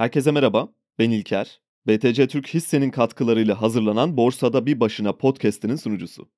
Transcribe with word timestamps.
Herkese 0.00 0.30
merhaba, 0.30 0.68
ben 0.98 1.10
İlker. 1.10 1.60
BTC 1.86 2.26
Türk 2.28 2.54
hissenin 2.54 2.90
katkılarıyla 2.90 3.62
hazırlanan 3.62 4.16
Borsada 4.16 4.66
Bir 4.66 4.80
Başına 4.80 5.12
podcast'inin 5.12 5.76
sunucusu. 5.76 6.28